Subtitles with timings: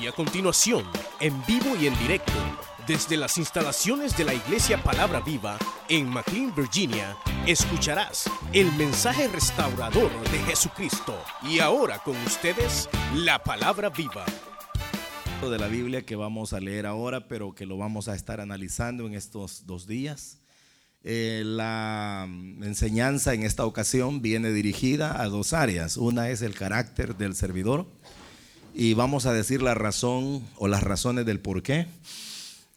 [0.00, 0.84] Y a continuación,
[1.20, 2.32] en vivo y en directo,
[2.86, 7.16] desde las instalaciones de la Iglesia Palabra Viva en McLean, Virginia,
[7.46, 11.18] escucharás el mensaje restaurador de Jesucristo.
[11.42, 14.26] Y ahora con ustedes, la Palabra Viva.
[15.40, 19.06] De la Biblia que vamos a leer ahora, pero que lo vamos a estar analizando
[19.06, 20.40] en estos dos días.
[21.04, 22.28] Eh, la
[22.62, 25.96] enseñanza en esta ocasión viene dirigida a dos áreas.
[25.96, 27.86] Una es el carácter del servidor
[28.78, 31.86] y vamos a decir la razón o las razones del por qué.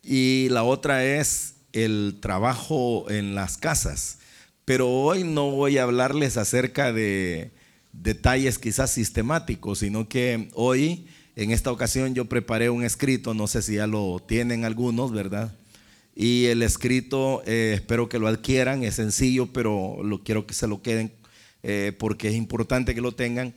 [0.02, 4.20] Y la otra es el trabajo en las casas.
[4.63, 7.52] Pero hoy no voy a hablarles acerca de
[7.91, 13.62] detalles quizás sistemáticos, sino que hoy, en esta ocasión, yo preparé un escrito, no sé
[13.62, 15.54] si ya lo tienen algunos, ¿verdad?
[16.16, 20.68] Y el escrito, eh, espero que lo adquieran, es sencillo, pero lo quiero que se
[20.68, 21.12] lo queden
[21.62, 23.54] eh, porque es importante que lo tengan.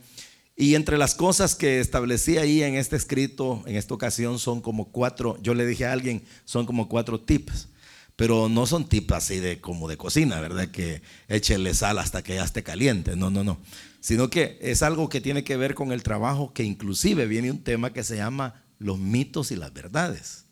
[0.55, 4.91] Y entre las cosas que establecí ahí en este escrito, en esta ocasión, son como
[4.91, 7.69] cuatro, yo le dije a alguien, son como cuatro tips,
[8.15, 10.69] pero no son tips así de como de cocina, ¿verdad?
[10.69, 13.59] Que échele sal hasta que ya esté caliente, no, no, no.
[13.99, 17.63] Sino que es algo que tiene que ver con el trabajo, que inclusive viene un
[17.63, 20.45] tema que se llama los mitos y las verdades.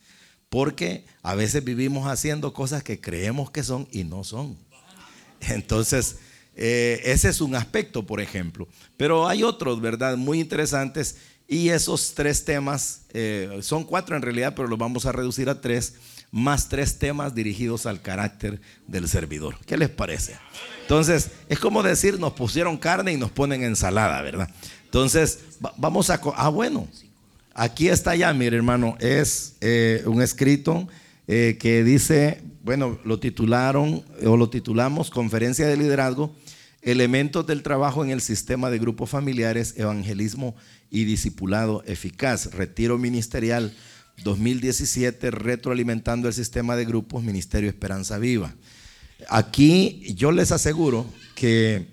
[0.49, 4.57] Porque a veces vivimos haciendo cosas que creemos que son y no son.
[5.41, 6.17] Entonces,
[6.55, 8.67] eh, ese es un aspecto, por ejemplo.
[8.97, 10.17] Pero hay otros, ¿verdad?
[10.17, 11.17] Muy interesantes.
[11.47, 15.59] Y esos tres temas, eh, son cuatro en realidad, pero los vamos a reducir a
[15.59, 15.95] tres,
[16.31, 19.57] más tres temas dirigidos al carácter del servidor.
[19.65, 20.37] ¿Qué les parece?
[20.83, 24.49] Entonces, es como decir, nos pusieron carne y nos ponen ensalada, ¿verdad?
[24.85, 25.39] Entonces,
[25.77, 26.21] vamos a...
[26.35, 26.87] Ah, bueno,
[27.53, 30.87] aquí está ya, mire hermano, es eh, un escrito
[31.27, 36.35] que dice, bueno, lo titularon o lo titulamos Conferencia de Liderazgo
[36.81, 40.55] Elementos del trabajo en el sistema de grupos familiares, evangelismo
[40.89, 42.51] y discipulado eficaz.
[42.53, 43.71] Retiro ministerial
[44.23, 48.55] 2017, retroalimentando el sistema de grupos, Ministerio Esperanza Viva.
[49.29, 51.05] Aquí yo les aseguro
[51.35, 51.85] que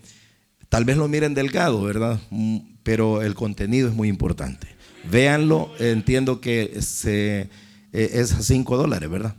[0.71, 2.19] tal vez lo miren delgado, ¿verdad?
[2.31, 4.69] Mm, pero el contenido es muy importante.
[5.11, 7.51] Véanlo, entiendo que se,
[7.99, 9.35] eh, es a 5 dólares, ¿verdad?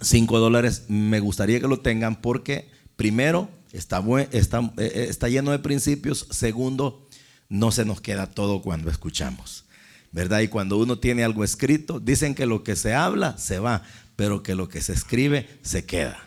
[0.00, 4.02] 5 dólares, me gustaría que lo tengan porque primero está,
[4.32, 6.26] está, eh, eh, está lleno de principios.
[6.30, 7.08] Segundo,
[7.48, 9.64] no se nos queda todo cuando escuchamos.
[10.10, 10.40] ¿Verdad?
[10.40, 13.84] Y cuando uno tiene algo escrito, dicen que lo que se habla se va,
[14.16, 16.18] pero que lo que se escribe se queda.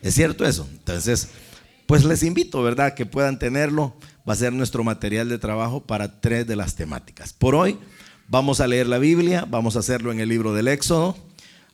[0.00, 0.66] ¿Es cierto eso?
[0.72, 1.28] Entonces,
[1.86, 2.94] pues les invito, ¿verdad?
[2.94, 3.96] Que puedan tenerlo.
[4.26, 7.34] Va a ser nuestro material de trabajo para tres de las temáticas.
[7.34, 7.78] Por hoy
[8.28, 11.16] vamos a leer la Biblia, vamos a hacerlo en el libro del Éxodo.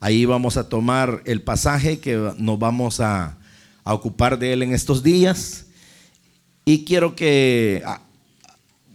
[0.01, 3.37] Ahí vamos a tomar el pasaje que nos vamos a,
[3.83, 5.67] a ocupar de él en estos días.
[6.65, 8.01] Y quiero que, ah,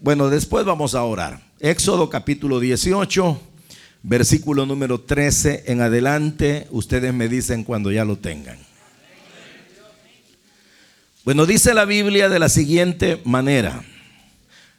[0.01, 1.41] bueno, después vamos a orar.
[1.59, 3.39] Éxodo capítulo 18,
[4.03, 6.67] versículo número 13 en adelante.
[6.71, 8.57] Ustedes me dicen cuando ya lo tengan.
[11.25, 13.83] Bueno, dice la Biblia de la siguiente manera.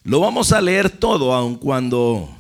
[0.02, 2.39] Lo vamos a leer todo, aun cuando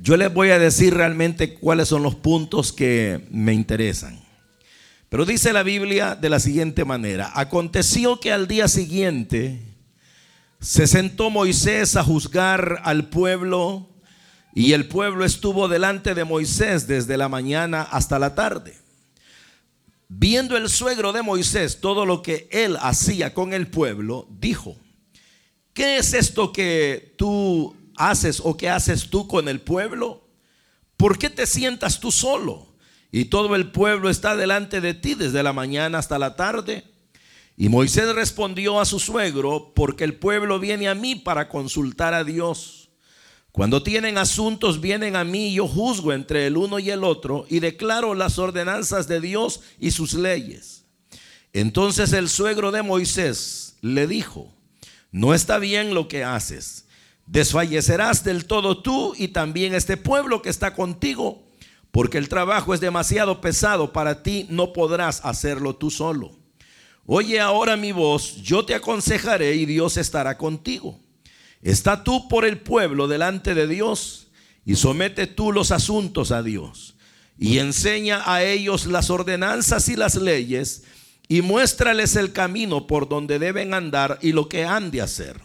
[0.00, 4.20] yo les voy a decir realmente cuáles son los puntos que me interesan.
[5.08, 9.60] Pero dice la Biblia de la siguiente manera, aconteció que al día siguiente
[10.60, 13.88] se sentó Moisés a juzgar al pueblo
[14.54, 18.76] y el pueblo estuvo delante de Moisés desde la mañana hasta la tarde.
[20.08, 24.76] Viendo el suegro de Moisés todo lo que él hacía con el pueblo, dijo,
[25.72, 30.28] ¿qué es esto que tú haces o que haces tú con el pueblo?
[30.96, 32.74] ¿Por qué te sientas tú solo?
[33.16, 36.82] y todo el pueblo está delante de ti desde la mañana hasta la tarde.
[37.56, 42.24] Y Moisés respondió a su suegro, porque el pueblo viene a mí para consultar a
[42.24, 42.90] Dios.
[43.52, 47.46] Cuando tienen asuntos, vienen a mí y yo juzgo entre el uno y el otro
[47.48, 50.84] y declaro las ordenanzas de Dios y sus leyes.
[51.52, 54.52] Entonces el suegro de Moisés le dijo,
[55.12, 56.83] no está bien lo que haces.
[57.26, 61.44] Desfallecerás del todo tú y también este pueblo que está contigo
[61.94, 66.32] porque el trabajo es demasiado pesado para ti, no podrás hacerlo tú solo.
[67.06, 70.98] Oye ahora mi voz, yo te aconsejaré y Dios estará contigo.
[71.62, 74.26] Está tú por el pueblo delante de Dios
[74.66, 76.96] y somete tú los asuntos a Dios.
[77.38, 80.82] Y enseña a ellos las ordenanzas y las leyes
[81.28, 85.40] y muéstrales el camino por donde deben andar y lo que han de hacer.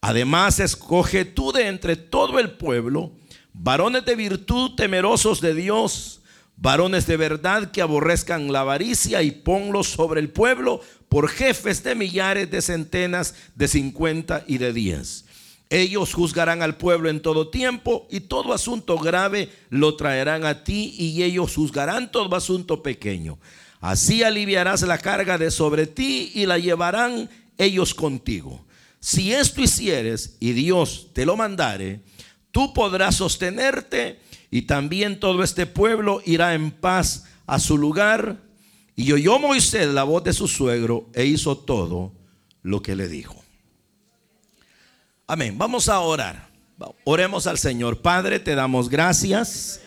[0.00, 3.12] Además, escoge tú de entre todo el pueblo
[3.52, 6.20] varones de virtud temerosos de Dios,
[6.56, 11.94] varones de verdad que aborrezcan la avaricia y ponlos sobre el pueblo por jefes de
[11.94, 15.24] millares, de centenas, de cincuenta y de diez.
[15.70, 20.94] Ellos juzgarán al pueblo en todo tiempo y todo asunto grave lo traerán a ti
[20.96, 23.38] y ellos juzgarán todo asunto pequeño.
[23.80, 27.28] Así aliviarás la carga de sobre ti y la llevarán
[27.58, 28.64] ellos contigo.
[29.00, 32.00] Si esto hicieres y Dios te lo mandare,
[32.50, 38.38] tú podrás sostenerte y también todo este pueblo irá en paz a su lugar.
[38.96, 42.12] Y oyó Moisés la voz de su suegro e hizo todo
[42.62, 43.42] lo que le dijo.
[45.26, 45.56] Amén.
[45.56, 46.48] Vamos a orar.
[47.04, 48.00] Oremos al Señor.
[48.00, 49.80] Padre, te damos gracias.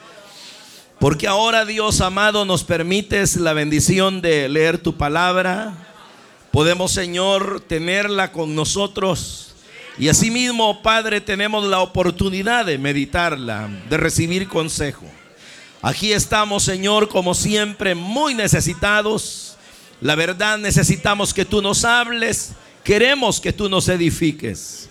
[1.00, 5.91] Porque ahora Dios amado nos permites la bendición de leer tu palabra.
[6.52, 9.56] Podemos, Señor, tenerla con nosotros.
[9.98, 15.06] Y asimismo, Padre, tenemos la oportunidad de meditarla, de recibir consejo.
[15.82, 19.56] Aquí estamos, Señor, como siempre, muy necesitados.
[20.02, 22.52] La verdad, necesitamos que tú nos hables.
[22.84, 24.90] Queremos que tú nos edifiques.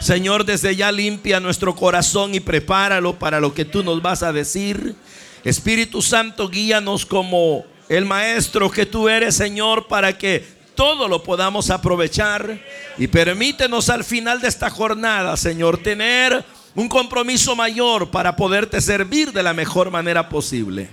[0.00, 4.32] Señor, desde ya limpia nuestro corazón y prepáralo para lo que tú nos vas a
[4.32, 4.96] decir.
[5.44, 11.70] Espíritu Santo, guíanos como el Maestro que tú eres, Señor, para que todo lo podamos
[11.70, 12.58] aprovechar
[12.98, 16.44] y permítenos al final de esta jornada, Señor, tener
[16.74, 20.90] un compromiso mayor para poderte servir de la mejor manera posible.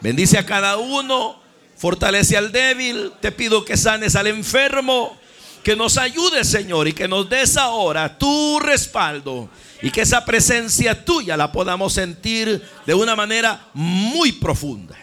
[0.00, 1.38] Bendice a cada uno,
[1.76, 5.18] fortalece al débil, te pido que sanes al enfermo,
[5.62, 9.50] que nos ayude, Señor, y que nos des ahora tu respaldo
[9.82, 14.96] y que esa presencia tuya la podamos sentir de una manera muy profunda.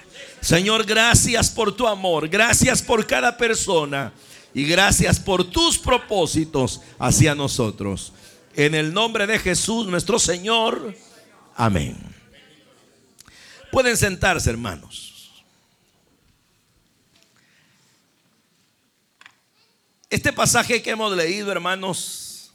[0.44, 4.12] Señor, gracias por tu amor, gracias por cada persona
[4.54, 8.12] y gracias por tus propósitos hacia nosotros.
[8.54, 10.94] En el nombre de Jesús, nuestro Señor.
[11.56, 11.98] Amén.
[13.72, 15.32] Pueden sentarse, hermanos.
[20.10, 22.52] Este pasaje que hemos leído, hermanos,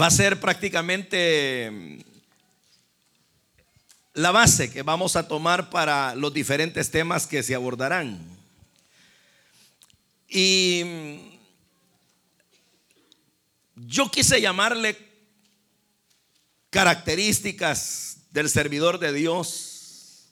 [0.00, 2.04] va a ser prácticamente
[4.14, 8.20] la base que vamos a tomar para los diferentes temas que se abordarán.
[10.28, 10.84] Y
[13.74, 14.96] yo quise llamarle
[16.70, 20.28] características del servidor de Dios,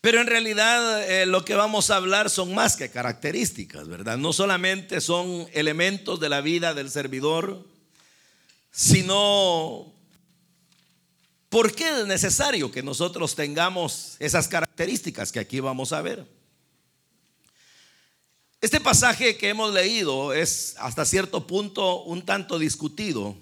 [0.00, 4.18] pero en realidad eh, lo que vamos a hablar son más que características, ¿verdad?
[4.18, 7.66] No solamente son elementos de la vida del servidor,
[8.70, 9.93] sino
[11.54, 16.26] ¿Por qué es necesario que nosotros tengamos esas características que aquí vamos a ver?
[18.60, 23.36] Este pasaje que hemos leído es hasta cierto punto un tanto discutido,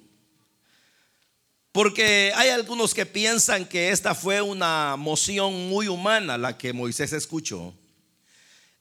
[1.72, 7.14] porque hay algunos que piensan que esta fue una moción muy humana la que Moisés
[7.14, 7.72] escuchó.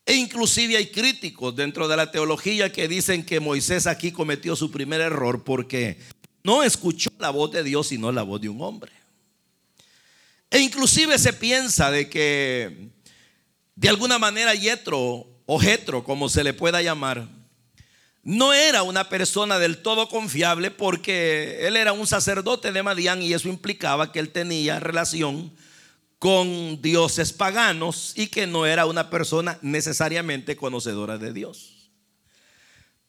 [0.05, 4.71] E inclusive hay críticos dentro de la teología que dicen que Moisés aquí cometió su
[4.71, 5.99] primer error porque
[6.43, 9.00] no escuchó la voz de Dios sino la voz de un hombre.
[10.51, 12.89] E inclusive se piensa de que
[13.75, 17.27] de alguna manera Yetro o Jetro, como se le pueda llamar,
[18.23, 23.33] no era una persona del todo confiable porque él era un sacerdote de Madián y
[23.33, 25.53] eso implicaba que él tenía relación
[26.19, 31.89] con dioses paganos y que no era una persona necesariamente conocedora de Dios.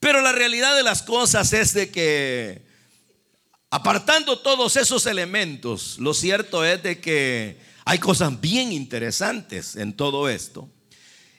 [0.00, 2.71] Pero la realidad de las cosas es de que
[3.74, 10.28] Apartando todos esos elementos, lo cierto es de que hay cosas bien interesantes en todo
[10.28, 10.68] esto.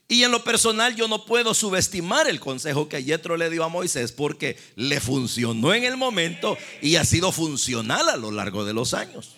[0.08, 3.70] Y en lo personal yo no puedo subestimar el consejo que Yetro le dio a
[3.70, 8.74] Moisés porque le funcionó en el momento y ha sido funcional a lo largo de
[8.74, 9.36] los años.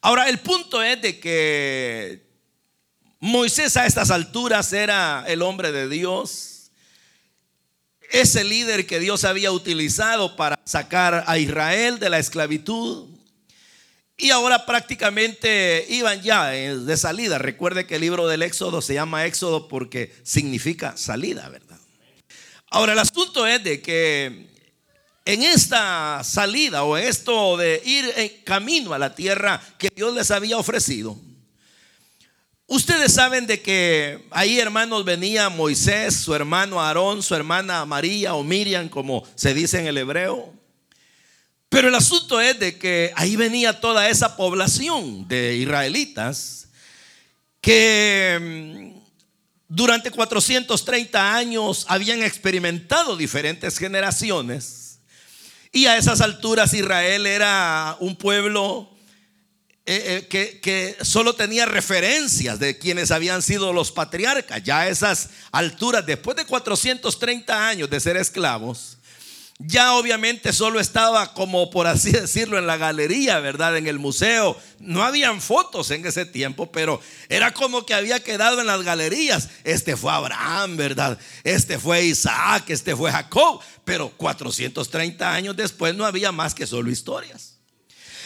[0.00, 2.26] Ahora, el punto es de que
[3.18, 6.49] Moisés a estas alturas era el hombre de Dios,
[8.10, 13.08] ese líder que Dios había utilizado para sacar a Israel de la esclavitud.
[14.16, 17.38] Y ahora prácticamente iban ya de salida.
[17.38, 21.78] Recuerde que el libro del Éxodo se llama Éxodo porque significa salida, ¿verdad?
[22.68, 24.50] Ahora el asunto es de que
[25.24, 30.30] en esta salida o esto de ir en camino a la tierra que Dios les
[30.30, 31.18] había ofrecido,
[32.72, 38.44] Ustedes saben de que ahí hermanos venía Moisés, su hermano Aarón, su hermana María o
[38.44, 40.54] Miriam, como se dice en el hebreo.
[41.68, 46.68] Pero el asunto es de que ahí venía toda esa población de israelitas
[47.60, 49.00] que mm,
[49.66, 55.00] durante 430 años habían experimentado diferentes generaciones.
[55.72, 58.89] Y a esas alturas Israel era un pueblo
[59.86, 64.62] eh, eh, que, solo tenía referencias de quienes habían sido los patriarcas.
[64.62, 68.98] Ya a esas alturas, después de 430 años de ser esclavos,
[69.58, 73.76] ya obviamente solo estaba como por así decirlo en la galería, ¿verdad?
[73.76, 74.56] En el museo.
[74.78, 79.48] No habían fotos en ese tiempo, pero era como que había quedado en las galerías.
[79.64, 81.18] Este fue Abraham, ¿verdad?
[81.42, 83.60] Este fue Isaac, este fue Jacob.
[83.84, 87.49] Pero 430 años después no había más que solo historias.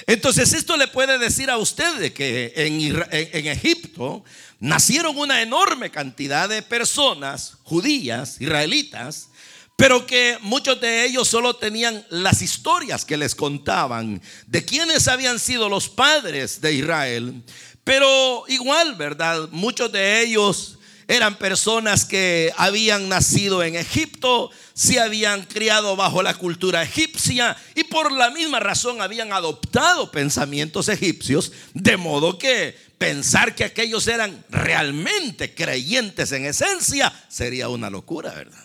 [0.07, 4.25] Entonces esto le puede decir a usted que en, en Egipto
[4.61, 9.29] nacieron una enorme cantidad de personas judías, israelitas,
[9.77, 15.39] pero que muchos de ellos solo tenían las historias que les contaban de quiénes habían
[15.39, 17.43] sido los padres de Israel.
[17.83, 19.49] Pero igual, ¿verdad?
[19.51, 26.35] Muchos de ellos eran personas que habían nacido en Egipto, se habían criado bajo la
[26.35, 33.55] cultura egipcia y por la misma razón habían adoptado pensamientos egipcios, de modo que pensar
[33.55, 38.64] que aquellos eran realmente creyentes en esencia sería una locura, ¿verdad?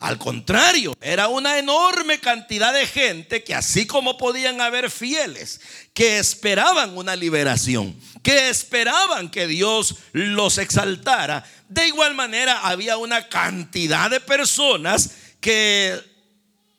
[0.00, 5.60] Al contrario, era una enorme cantidad de gente que así como podían haber fieles
[5.92, 13.28] que esperaban una liberación, que esperaban que Dios los exaltara, de igual manera había una
[13.28, 16.00] cantidad de personas que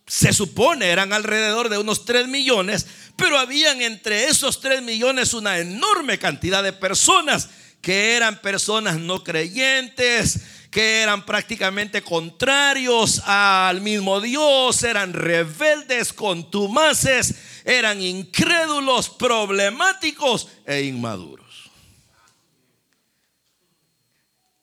[0.08, 5.60] se supone eran alrededor de unos 3 millones, pero habían entre esos 3 millones una
[5.60, 7.50] enorme cantidad de personas
[7.82, 17.36] que eran personas no creyentes, que eran prácticamente contrarios al mismo Dios, eran rebeldes, contumaces,
[17.66, 21.72] eran incrédulos, problemáticos e inmaduros.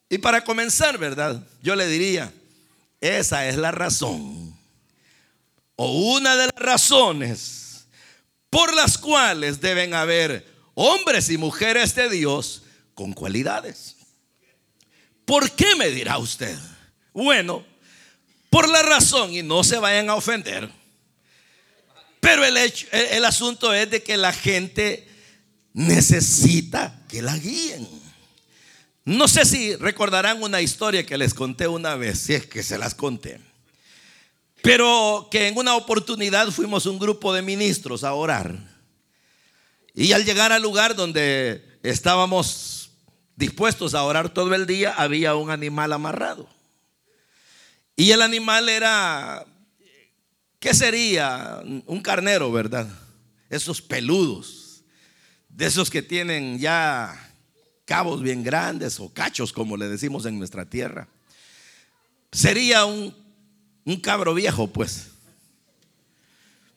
[0.09, 1.45] Y para comenzar, ¿verdad?
[1.63, 2.33] Yo le diría,
[3.01, 4.57] esa es la razón,
[5.75, 7.87] o una de las razones
[8.49, 12.63] por las cuales deben haber hombres y mujeres de Dios
[12.95, 13.96] con cualidades.
[15.27, 16.57] ¿Por qué me dirá usted?
[17.13, 17.65] Bueno,
[18.49, 20.71] por la razón, y no se vayan a ofender,
[22.21, 25.07] pero el, hecho, el, asunto es de que la gente
[25.75, 27.87] necesita que la guíen.
[29.05, 32.79] No sé si recordarán una historia que les conté una vez, si es que se
[32.79, 33.41] las conté.
[34.63, 38.57] Pero que en una oportunidad fuimos un grupo de ministros a orar.
[39.95, 42.76] Y al llegar al lugar donde estábamos
[43.37, 46.49] dispuestos a orar todo el día, había un animal amarrado.
[47.95, 49.47] Y el animal era,
[50.59, 51.63] ¿qué sería?
[51.87, 52.89] Un carnero, ¿verdad?
[53.49, 54.83] Esos peludos,
[55.49, 57.23] de esos que tienen ya
[57.85, 61.09] cabos bien grandes o cachos, como le decimos en nuestra tierra.
[62.33, 63.15] Sería un,
[63.85, 65.09] un cabro viejo, pues.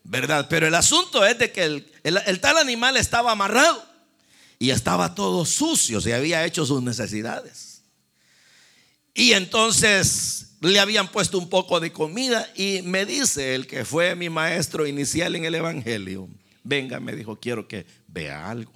[0.04, 0.48] ¿Verdad?
[0.50, 3.89] Pero el asunto es de que el, el tal animal estaba amarrado
[4.60, 7.82] y estaba todo sucio, se había hecho sus necesidades.
[9.14, 14.16] Y entonces le habían puesto un poco de comida y me dice el que fue
[14.16, 16.28] mi maestro inicial en el Evangelio,
[16.64, 18.74] venga, me dijo, quiero que vea algo.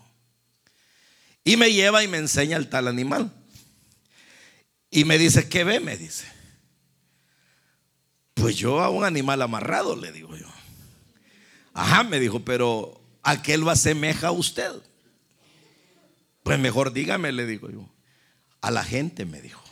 [1.44, 3.30] Y me lleva y me enseña el tal animal.
[4.90, 5.82] Y me dice, ¿qué ve?
[5.82, 6.26] Me dice.
[8.36, 10.48] Pues yo a un animal amarrado, le digo yo.
[11.74, 14.72] Ajá, me dijo, pero ¿a qué lo asemeja usted?
[16.44, 17.90] Pues mejor dígame, le digo yo.
[18.62, 19.64] A la gente me dijo.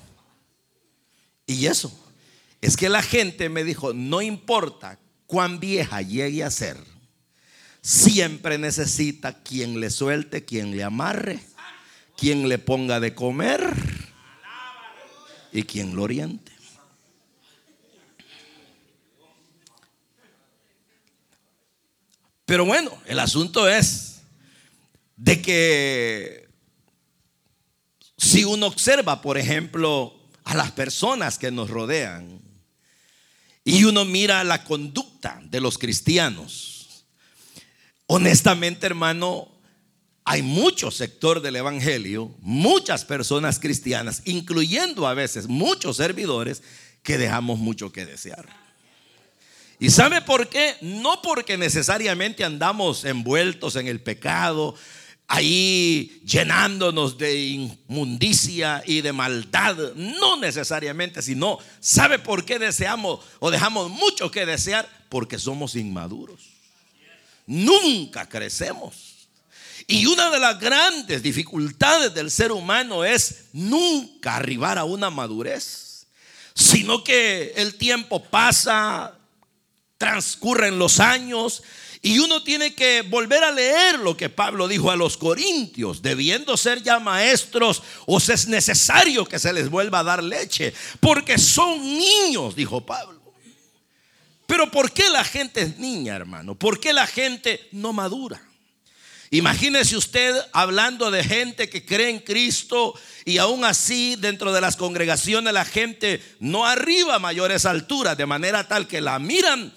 [1.45, 1.91] Y eso,
[2.61, 6.77] es que la gente me dijo, no importa cuán vieja llegue a ser,
[7.81, 11.39] siempre necesita quien le suelte, quien le amarre,
[12.17, 13.61] quien le ponga de comer
[15.51, 16.51] y quien lo oriente.
[22.45, 24.21] Pero bueno, el asunto es
[25.15, 26.40] de que
[28.21, 32.39] si uno observa, por ejemplo, a las personas que nos rodean
[33.63, 37.05] y uno mira la conducta de los cristianos,
[38.05, 39.47] honestamente hermano,
[40.23, 46.61] hay mucho sector del Evangelio, muchas personas cristianas, incluyendo a veces muchos servidores,
[47.01, 48.47] que dejamos mucho que desear.
[49.79, 50.75] ¿Y sabe por qué?
[50.81, 54.75] No porque necesariamente andamos envueltos en el pecado,
[55.31, 59.77] ahí llenándonos de inmundicia y de maldad.
[59.95, 64.89] No necesariamente, sino, ¿sabe por qué deseamos o dejamos mucho que desear?
[65.07, 66.41] Porque somos inmaduros.
[67.47, 69.29] Nunca crecemos.
[69.87, 76.07] Y una de las grandes dificultades del ser humano es nunca arribar a una madurez,
[76.53, 79.17] sino que el tiempo pasa,
[79.97, 81.63] transcurren los años
[82.01, 86.57] y uno tiene que volver a leer lo que Pablo dijo a los corintios, debiendo
[86.57, 91.79] ser ya maestros, o es necesario que se les vuelva a dar leche, porque son
[91.79, 93.21] niños, dijo Pablo.
[94.47, 96.55] Pero ¿por qué la gente es niña, hermano?
[96.55, 98.41] ¿Por qué la gente no madura?
[99.29, 104.75] Imagínese usted hablando de gente que cree en Cristo y aún así dentro de las
[104.75, 109.71] congregaciones la gente no arriba a mayores alturas, de manera tal que la miran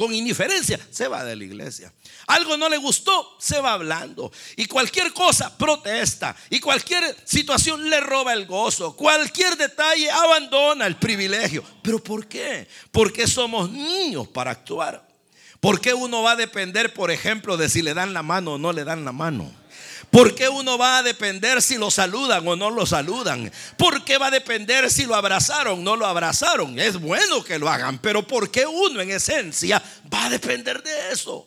[0.00, 1.92] con indiferencia, se va de la iglesia.
[2.26, 4.32] Algo no le gustó, se va hablando.
[4.56, 6.34] Y cualquier cosa protesta.
[6.48, 8.96] Y cualquier situación le roba el gozo.
[8.96, 11.62] Cualquier detalle abandona el privilegio.
[11.82, 12.66] ¿Pero por qué?
[12.90, 15.06] Porque somos niños para actuar.
[15.60, 18.58] ¿Por qué uno va a depender, por ejemplo, de si le dan la mano o
[18.58, 19.59] no le dan la mano?
[20.10, 23.50] ¿Por qué uno va a depender si lo saludan o no lo saludan?
[23.76, 26.78] ¿Por qué va a depender si lo abrazaron o no lo abrazaron?
[26.80, 29.80] Es bueno que lo hagan, pero ¿por qué uno en esencia
[30.12, 31.46] va a depender de eso?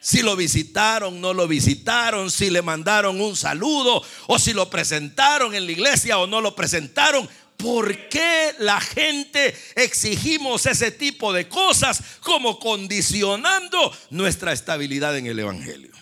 [0.00, 5.54] Si lo visitaron, no lo visitaron, si le mandaron un saludo o si lo presentaron
[5.54, 7.28] en la iglesia o no lo presentaron.
[7.58, 15.38] ¿Por qué la gente exigimos ese tipo de cosas como condicionando nuestra estabilidad en el
[15.38, 15.99] Evangelio?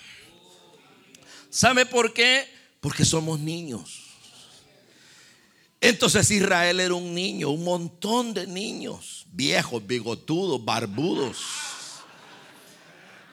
[1.58, 2.48] ¿Sabe por qué?
[2.78, 4.04] Porque somos niños.
[5.80, 11.38] Entonces Israel era un niño, un montón de niños, viejos, bigotudos, barbudos.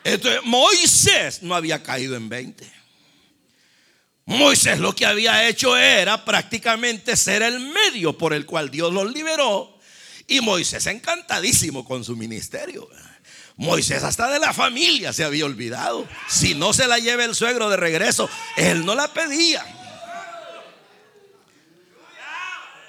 [0.04, 2.74] Entonces Moisés no había caído en 20.
[4.26, 9.14] Moisés lo que había hecho era prácticamente ser el medio por el cual Dios los
[9.14, 9.78] liberó.
[10.26, 12.90] Y Moisés encantadísimo con su ministerio.
[13.58, 16.08] Moisés hasta de la familia se había olvidado.
[16.28, 19.66] Si no se la lleva el suegro de regreso, él no la pedía.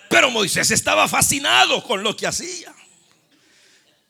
[0.09, 2.75] Pero Moisés estaba fascinado con lo que hacía.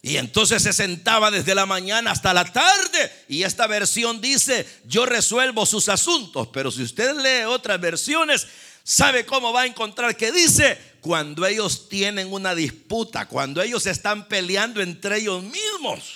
[0.03, 3.25] Y entonces se sentaba desde la mañana hasta la tarde.
[3.29, 6.49] Y esta versión dice, yo resuelvo sus asuntos.
[6.53, 8.47] Pero si usted lee otras versiones,
[8.85, 14.29] sabe cómo va a encontrar que dice, cuando ellos tienen una disputa, cuando ellos están
[14.29, 16.16] peleando entre ellos mismos.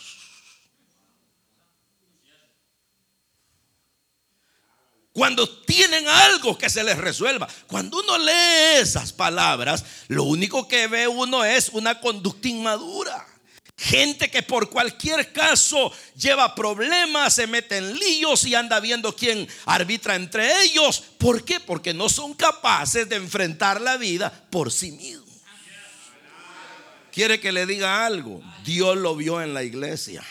[5.21, 7.47] Cuando tienen algo que se les resuelva.
[7.67, 13.27] Cuando uno lee esas palabras, lo único que ve uno es una conducta inmadura.
[13.77, 19.47] Gente que por cualquier caso lleva problemas, se mete en líos y anda viendo quién
[19.67, 21.03] arbitra entre ellos.
[21.19, 21.61] ¿Por qué?
[21.61, 25.29] Porque no son capaces de enfrentar la vida por sí mismos.
[27.13, 28.41] Quiere que le diga algo.
[28.65, 30.25] Dios lo vio en la iglesia.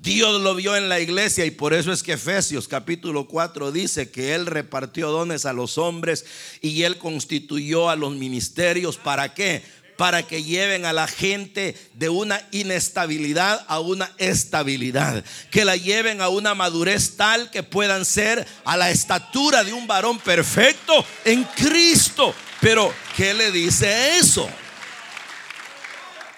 [0.00, 4.10] Dios lo vio en la iglesia y por eso es que Efesios capítulo 4 dice
[4.10, 6.24] que Él repartió dones a los hombres
[6.60, 8.96] y Él constituyó a los ministerios.
[8.96, 9.62] ¿Para qué?
[9.96, 16.20] para que lleven a la gente de una inestabilidad a una estabilidad, que la lleven
[16.20, 21.42] a una madurez tal que puedan ser a la estatura de un varón perfecto en
[21.42, 22.32] Cristo.
[22.60, 24.48] Pero, ¿qué le dice eso?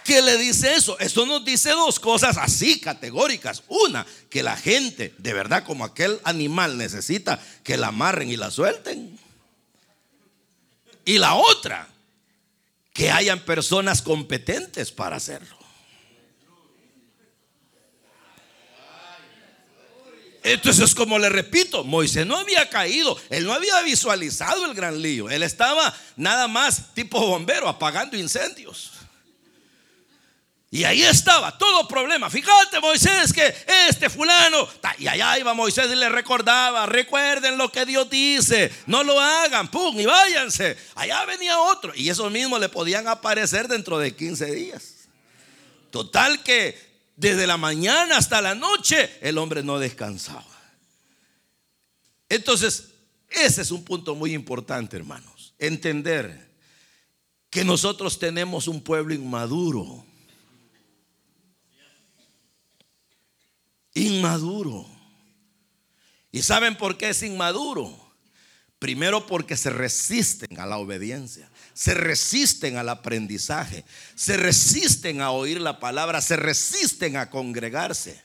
[0.05, 0.99] ¿Qué le dice eso?
[0.99, 3.63] Eso nos dice dos cosas así categóricas.
[3.69, 8.51] Una, que la gente, de verdad, como aquel animal, necesita que la amarren y la
[8.51, 9.19] suelten.
[11.05, 11.89] Y la otra,
[12.93, 15.61] que hayan personas competentes para hacerlo.
[20.43, 25.29] Entonces, como le repito, Moisés no había caído, él no había visualizado el gran lío,
[25.29, 28.93] él estaba nada más tipo bombero apagando incendios.
[30.73, 32.31] Y ahí estaba todo problema.
[32.31, 33.53] Fíjate, Moisés, que
[33.89, 34.69] este fulano.
[34.99, 39.69] Y allá iba Moisés y le recordaba: recuerden lo que Dios dice, no lo hagan,
[39.69, 40.77] pum, y váyanse.
[40.95, 41.93] Allá venía otro.
[41.97, 44.95] Y esos mismos le podían aparecer dentro de 15 días.
[45.91, 46.79] Total que
[47.17, 50.45] desde la mañana hasta la noche el hombre no descansaba.
[52.29, 52.91] Entonces,
[53.29, 55.53] ese es un punto muy importante, hermanos.
[55.59, 56.49] Entender
[57.51, 60.07] que nosotros tenemos un pueblo inmaduro
[63.95, 64.87] Inmaduro.
[66.33, 68.11] ¿Y saben por qué es inmaduro?
[68.79, 75.61] Primero porque se resisten a la obediencia, se resisten al aprendizaje, se resisten a oír
[75.61, 78.23] la palabra, se resisten a congregarse.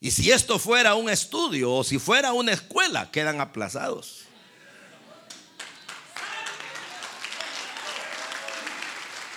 [0.00, 4.24] Y si esto fuera un estudio o si fuera una escuela, quedan aplazados.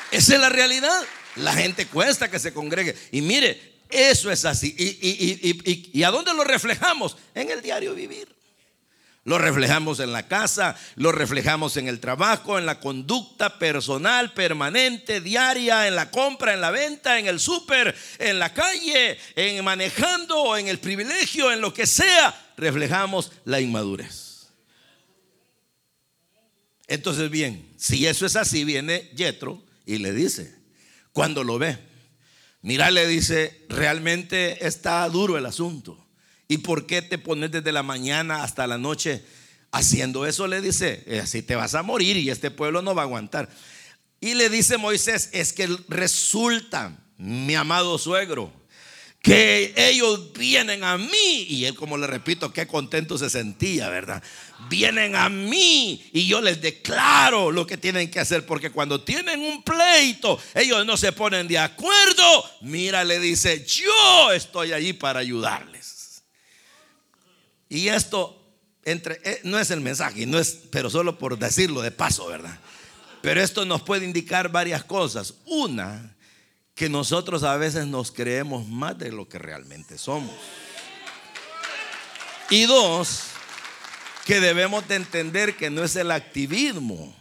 [0.09, 1.03] Esa es la realidad.
[1.35, 2.95] La gente cuesta que se congregue.
[3.11, 4.75] Y mire, eso es así.
[4.77, 7.17] ¿Y, a dónde lo reflejamos?
[7.33, 8.33] En el diario vivir.
[9.23, 15.19] Lo reflejamos en la casa, lo reflejamos en el trabajo, en la conducta personal, permanente,
[15.19, 20.55] diaria, en la compra, en la venta, en el súper, en la calle, en manejando,
[20.55, 22.53] en el privilegio, en lo que sea.
[22.55, 24.49] Reflejamos la inmadurez.
[26.87, 30.53] Entonces, bien, si eso es así, viene Yetro y le dice,
[31.15, 31.77] cuando lo ve,
[32.61, 35.97] mira, le dice, realmente está duro el asunto.
[36.49, 39.23] ¿Y por qué te pones desde la mañana hasta la noche
[39.71, 40.45] haciendo eso?
[40.45, 43.47] Le dice, eh, así te vas a morir y este pueblo no va a aguantar.
[44.19, 48.51] Y le dice Moisés, es que resulta, mi amado suegro,
[49.25, 51.47] que ellos vienen a mí.
[51.49, 54.21] Y él, como le repito, qué contento se sentía, ¿verdad?
[54.69, 59.39] Vienen a mí y yo les declaro lo que tienen que hacer, porque cuando tienen
[59.39, 62.45] un pleito, ellos no se ponen de acuerdo.
[62.61, 66.21] Mira, le dice, yo estoy allí para ayudarles.
[67.67, 68.39] Y esto
[68.83, 72.59] entre, eh, no es el mensaje, no es, pero solo por decirlo de paso, ¿verdad?
[73.23, 75.33] Pero esto nos puede indicar varias cosas.
[75.45, 76.14] Una,
[76.75, 80.35] que nosotros a veces nos creemos más de lo que realmente somos.
[82.49, 83.23] Y dos,
[84.25, 87.15] que debemos de entender que no es el activismo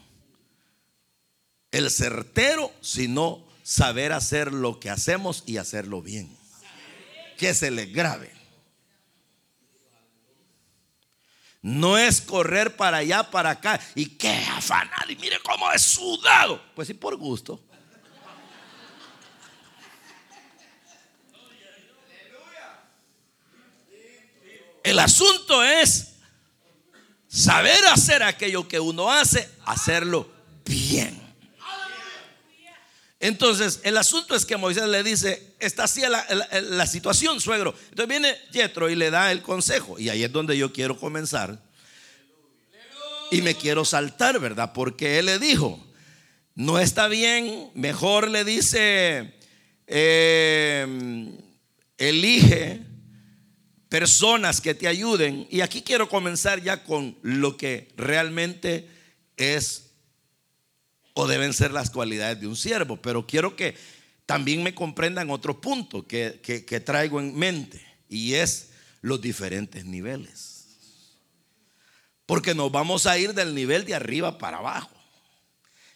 [1.74, 6.30] el certero, sino saber hacer lo que hacemos y hacerlo bien.
[7.36, 8.32] Que se le grave.
[11.60, 16.62] No es correr para allá, para acá y qué afanado y mire cómo es sudado.
[16.76, 17.60] Pues sí, por gusto.
[24.94, 26.12] El asunto es
[27.26, 30.30] saber hacer aquello que uno hace, hacerlo
[30.64, 31.20] bien.
[33.18, 37.74] Entonces, el asunto es que Moisés le dice, está así la, situación, suegro.
[37.88, 39.98] Entonces viene Yetro y le da el consejo.
[39.98, 41.60] Y ahí es donde yo quiero comenzar.
[43.32, 44.72] Y me quiero saltar, ¿verdad?
[44.72, 45.84] Porque él le dijo,
[46.54, 49.34] no está bien, mejor le dice,
[49.88, 51.36] eh,
[51.98, 52.93] elige
[53.94, 55.46] personas que te ayuden.
[55.52, 58.88] Y aquí quiero comenzar ya con lo que realmente
[59.36, 59.92] es
[61.12, 62.96] o deben ser las cualidades de un siervo.
[63.00, 63.76] Pero quiero que
[64.26, 70.64] también me comprendan otro punto que, traigo en mente y es los diferentes niveles.
[72.26, 74.90] Porque nos vamos a ir del nivel de arriba para abajo.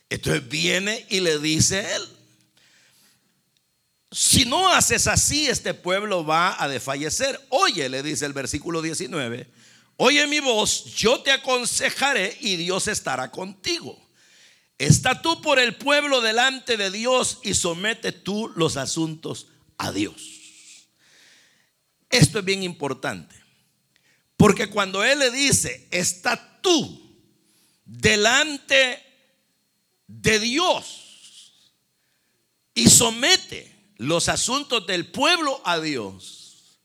[0.09, 2.03] Entonces viene y le dice él,
[4.11, 7.39] si no haces así, este pueblo va a desfallecer.
[7.51, 9.51] Oye, le dice el versículo 19,
[9.97, 14.09] oye mi voz, yo te aconsejaré y Dios estará contigo.
[14.79, 20.89] Está tú por el pueblo delante de Dios y somete tú los asuntos a Dios.
[22.09, 23.35] Esto es bien importante.
[24.37, 27.21] Porque cuando Él le dice, está tú
[27.85, 29.05] delante
[30.07, 31.05] de Dios
[32.73, 36.79] y somete los asuntos del pueblo a Dios,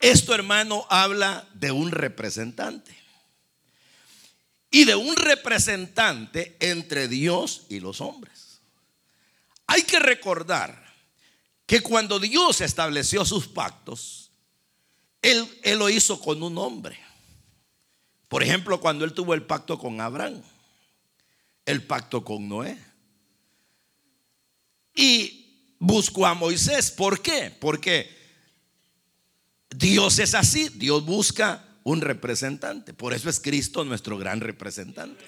[0.00, 2.94] esto hermano habla de un representante
[4.70, 8.60] y de un representante entre Dios y los hombres.
[9.68, 10.84] Hay que recordar
[11.64, 14.30] que cuando Dios estableció sus pactos,
[15.22, 17.00] él, él, lo hizo con un hombre.
[18.28, 20.42] Por ejemplo, cuando Él tuvo el pacto con Abraham,
[21.64, 22.78] el pacto con Noé.
[24.94, 25.45] Y
[25.78, 26.90] buscó a Moisés.
[26.90, 27.54] ¿Por qué?
[27.58, 28.08] Porque
[29.70, 30.68] Dios es así.
[30.70, 32.94] Dios busca un representante.
[32.94, 35.24] Por eso es Cristo nuestro gran representante.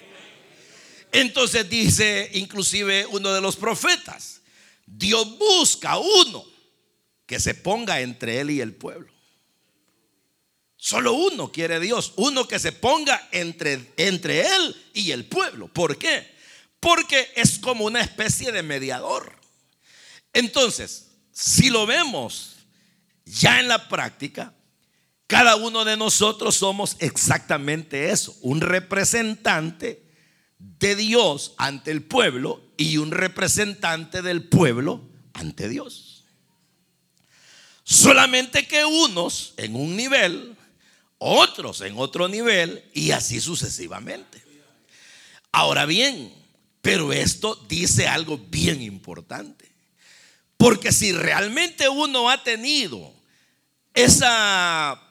[1.11, 4.41] Entonces dice inclusive uno de los profetas,
[4.85, 6.45] Dios busca uno
[7.25, 9.11] que se ponga entre él y el pueblo.
[10.75, 15.67] Solo uno quiere Dios, uno que se ponga entre, entre él y el pueblo.
[15.67, 16.25] ¿Por qué?
[16.79, 19.38] Porque es como una especie de mediador.
[20.33, 22.57] Entonces, si lo vemos
[23.25, 24.53] ya en la práctica,
[25.27, 30.03] cada uno de nosotros somos exactamente eso, un representante
[30.57, 36.25] de Dios ante el pueblo y un representante del pueblo ante Dios.
[37.83, 40.55] Solamente que unos en un nivel,
[41.17, 44.43] otros en otro nivel y así sucesivamente.
[45.51, 46.33] Ahora bien,
[46.81, 49.68] pero esto dice algo bien importante.
[50.59, 53.13] Porque si realmente uno ha tenido
[53.93, 55.01] esa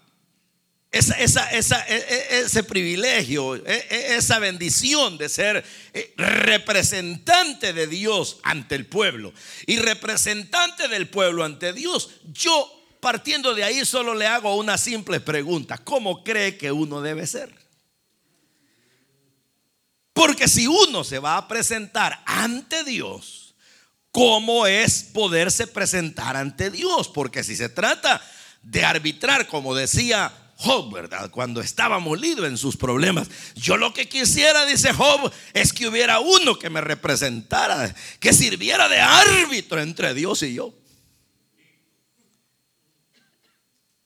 [0.92, 8.84] e, e, ese privilegio, e, esa bendición de ser eh, representante de Dios ante el
[8.84, 9.32] pueblo
[9.66, 15.18] y representante del pueblo ante Dios, yo partiendo de ahí solo le hago una simple
[15.18, 15.78] pregunta.
[15.78, 17.54] ¿Cómo cree que uno debe ser?
[20.12, 23.47] Porque si uno se va a presentar ante Dios,
[24.11, 27.09] ¿cómo es poderse presentar ante Dios?
[27.09, 28.21] Porque si se trata
[28.62, 31.31] de arbitrar, como decía Job, ¿verdad?
[31.31, 33.29] Cuando estaba molido en sus problemas.
[33.55, 38.88] Yo lo que quisiera, dice Job, es que hubiera uno que me representara, que sirviera
[38.88, 40.75] de árbitro entre Dios y yo.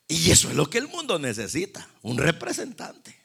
[0.08, 3.21] Y eso es lo que el mundo necesita, un representante.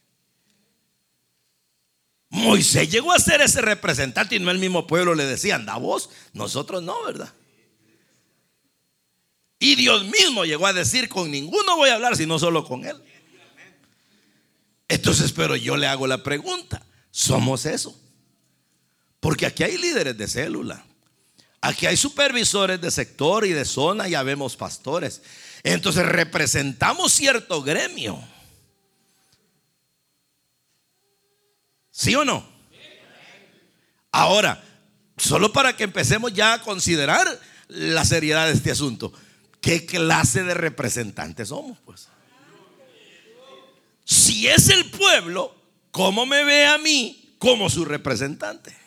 [2.30, 6.10] Moisés llegó a ser ese representante y no el mismo pueblo le decía, anda vos,
[6.34, 7.34] nosotros no, ¿verdad?
[9.60, 12.98] Y Dios mismo llegó a decir, con ninguno voy a hablar, sino solo con él.
[14.88, 18.00] Entonces, pero yo le hago la pregunta, ¿somos eso?
[19.20, 20.86] Porque aquí hay líderes de célula,
[21.60, 25.22] aquí hay supervisores de sector y de zona, ya vemos pastores.
[25.63, 28.24] Entonces representamos cierto gremio.
[31.97, 32.47] ¿Sí o no?
[34.12, 34.63] Ahora,
[35.17, 37.27] solo para que empecemos ya a considerar
[37.69, 39.12] la seriedad de este asunto.
[39.62, 41.79] ¿Qué clase de representantes somos?
[41.79, 42.07] Pues.
[44.05, 48.77] Si es el pueblo, ¿cómo me ve a mí como su representante?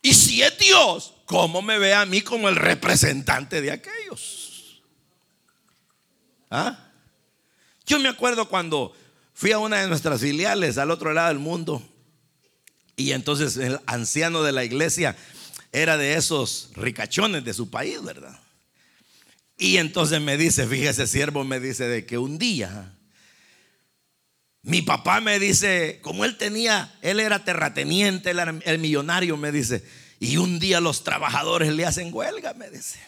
[0.00, 4.82] Y si es Dios, ¿cómo me ve a mí como el representante de aquellos?
[6.50, 6.88] ¿Ah?
[7.84, 8.94] Yo me acuerdo cuando
[9.36, 11.86] fui a una de nuestras filiales al otro lado del mundo
[12.96, 15.14] y entonces el anciano de la iglesia
[15.72, 18.40] era de esos ricachones de su país, ¿verdad?
[19.58, 22.94] Y entonces me dice, fíjese, siervo me dice de que un día
[24.62, 29.52] mi papá me dice, como él tenía, él era terrateniente, él era el millonario, me
[29.52, 29.84] dice,
[30.18, 32.98] y un día los trabajadores le hacen huelga, me dice.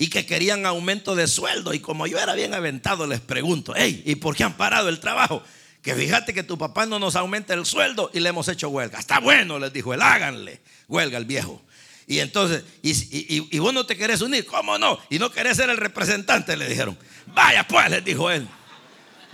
[0.00, 1.74] Y que querían aumento de sueldo.
[1.74, 4.98] Y como yo era bien aventado, les pregunto, hey, ¿y por qué han parado el
[4.98, 5.42] trabajo?
[5.82, 8.98] Que fíjate que tu papá no nos aumenta el sueldo y le hemos hecho huelga.
[8.98, 11.62] Está bueno, les dijo él, háganle huelga al viejo.
[12.06, 14.98] Y entonces, y, vos no te querés unir, ¿cómo no?
[15.10, 16.98] Y no querés ser el representante, le dijeron.
[17.26, 18.48] Vaya pues, les dijo él.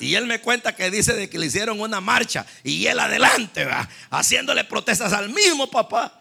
[0.00, 3.64] Y él me cuenta que dice de que le hicieron una marcha y él adelante,
[3.64, 6.20] va, haciéndole protestas al mismo papá.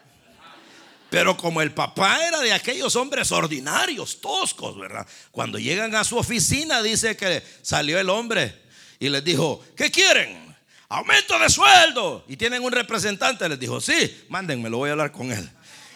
[1.09, 5.07] Pero como el papá era de aquellos hombres ordinarios, toscos, ¿verdad?
[5.31, 8.63] Cuando llegan a su oficina, dice que salió el hombre
[8.99, 10.55] y les dijo, ¿qué quieren?
[10.89, 12.25] Aumento de sueldo.
[12.27, 15.49] Y tienen un representante, les dijo, sí, mándenme, lo voy a hablar con él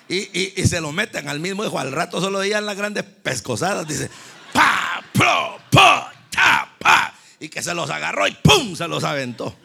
[0.09, 1.79] y, se lo meten al mismo hijo.
[1.79, 3.87] Al rato solo oían las grandes pescosadas.
[3.87, 4.09] Dice,
[4.51, 7.13] pa, pro, po, ta, pa.
[7.39, 9.55] Y que se los agarró y pum, se los aventó.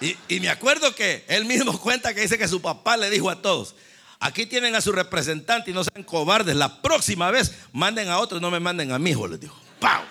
[0.00, 3.40] Y, me acuerdo que él mismo cuenta que dice que su papá le dijo a
[3.40, 3.74] todos:
[4.20, 6.56] Aquí tienen a su representante y no sean cobardes.
[6.56, 9.58] La próxima vez manden a otro, no me manden a mi hijo, les dijo.
[9.80, 10.02] ¡Pau!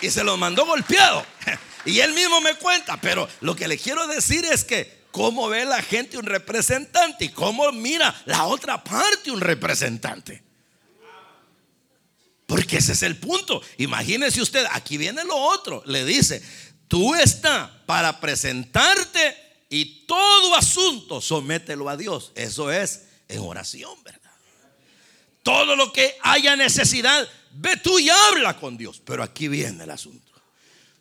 [0.00, 1.24] Y se lo mandó golpeado.
[1.86, 5.64] Y él mismo me cuenta, pero lo que le quiero decir es que cómo ve
[5.64, 10.42] la gente un representante y cómo mira la otra parte un representante.
[12.46, 13.62] Porque ese es el punto.
[13.78, 15.82] Imagínese usted, aquí viene lo otro.
[15.86, 16.42] Le dice,
[16.88, 19.36] tú estás para presentarte
[19.68, 22.32] y todo asunto somételo a Dios.
[22.34, 24.20] Eso es en oración, ¿verdad?
[25.42, 29.00] Todo lo que haya necesidad, ve tú y habla con Dios.
[29.04, 30.32] Pero aquí viene el asunto.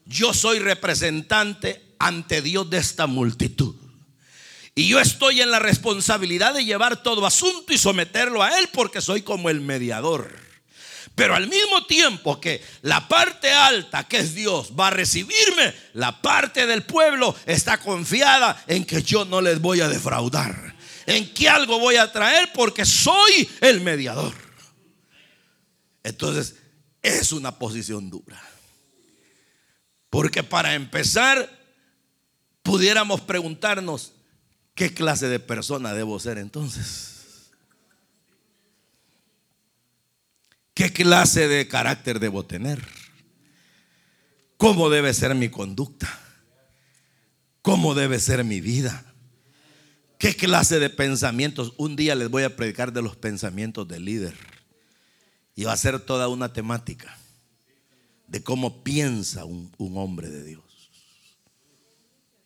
[0.05, 3.75] Yo soy representante ante Dios de esta multitud.
[4.75, 9.01] Y yo estoy en la responsabilidad de llevar todo asunto y someterlo a Él porque
[9.01, 10.44] soy como el mediador.
[11.15, 16.21] Pero al mismo tiempo que la parte alta, que es Dios, va a recibirme, la
[16.21, 20.75] parte del pueblo está confiada en que yo no les voy a defraudar.
[21.05, 24.33] En que algo voy a traer porque soy el mediador.
[26.03, 26.55] Entonces,
[27.01, 28.41] es una posición dura.
[30.09, 31.49] Porque para empezar,
[32.61, 34.11] pudiéramos preguntarnos,
[34.75, 37.14] ¿Qué clase de persona debo ser entonces?
[40.75, 42.85] ¿Qué clase de carácter debo tener?
[44.57, 46.19] ¿Cómo debe ser mi conducta?
[47.61, 49.05] ¿Cómo debe ser mi vida?
[50.19, 51.73] ¿Qué clase de pensamientos?
[51.77, 54.35] Un día les voy a predicar de los pensamientos del líder.
[55.55, 57.17] Y va a ser toda una temática
[58.27, 60.91] de cómo piensa un, un hombre de Dios,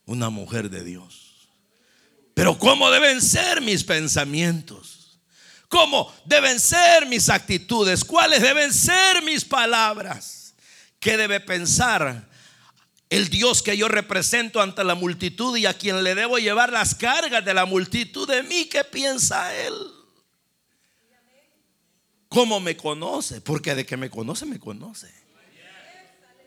[0.05, 1.49] una mujer de Dios.
[2.35, 4.98] Pero ¿cómo deben ser mis pensamientos?
[5.69, 8.03] ¿Cómo deben ser mis actitudes?
[8.03, 10.55] ¿Cuáles deben ser mis palabras?
[10.99, 12.27] ¿Qué debe pensar
[13.09, 16.95] el Dios que yo represento ante la multitud y a quien le debo llevar las
[16.95, 18.65] cargas de la multitud de mí?
[18.65, 19.75] ¿Qué piensa Él?
[22.27, 23.39] ¿Cómo me conoce?
[23.39, 25.11] Porque de que me conoce, me conoce.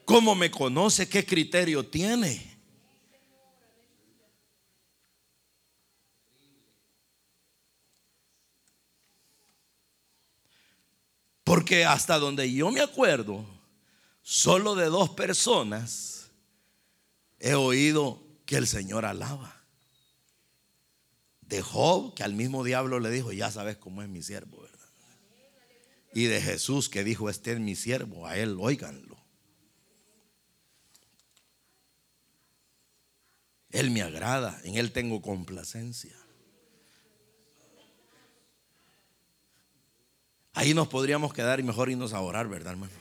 [0.05, 1.09] ¿Cómo me conoce?
[1.09, 2.52] ¿Qué criterio tiene?
[11.63, 13.47] Porque hasta donde yo me acuerdo,
[14.21, 16.29] solo de dos personas
[17.39, 19.63] he oído que el Señor alaba.
[21.43, 24.89] De Job, que al mismo diablo le dijo, ya sabes cómo es mi siervo, ¿verdad?
[26.13, 29.17] Y de Jesús, que dijo, este es mi siervo, a él óiganlo.
[33.71, 36.22] Él me agrada, en Él tengo complacencia.
[40.55, 42.93] Ahí nos podríamos quedar y mejor irnos a orar, ¿verdad, hermano?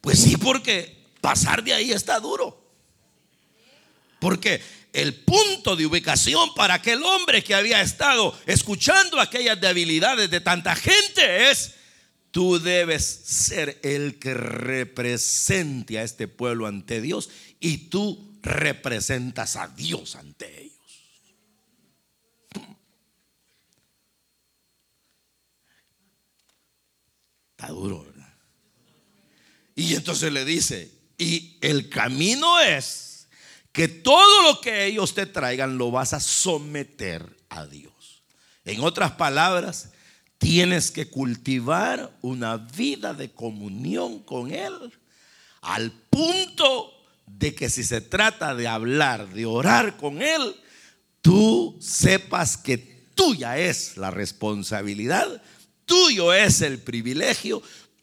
[0.00, 2.58] Pues sí, porque pasar de ahí está duro.
[4.18, 4.60] Porque
[4.92, 10.74] el punto de ubicación para aquel hombre que había estado escuchando aquellas debilidades de tanta
[10.74, 11.74] gente es,
[12.30, 19.68] tú debes ser el que represente a este pueblo ante Dios y tú representas a
[19.68, 20.69] Dios ante ellos.
[27.60, 28.32] Está duro, ¿verdad?
[29.74, 33.28] Y entonces le dice, y el camino es
[33.70, 38.22] que todo lo que ellos te traigan lo vas a someter a Dios.
[38.64, 39.90] En otras palabras,
[40.38, 44.74] tienes que cultivar una vida de comunión con Él
[45.60, 46.94] al punto
[47.26, 50.56] de que si se trata de hablar, de orar con Él,
[51.20, 52.78] tú sepas que
[53.14, 55.42] tuya es la responsabilidad,
[55.90, 57.60] tuyo es el privilegio,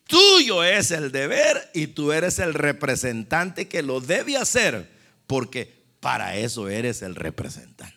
[0.08, 4.92] tuyo es el deber y tú eres el representante que lo debe hacer,
[5.26, 7.96] porque para eso eres el representante.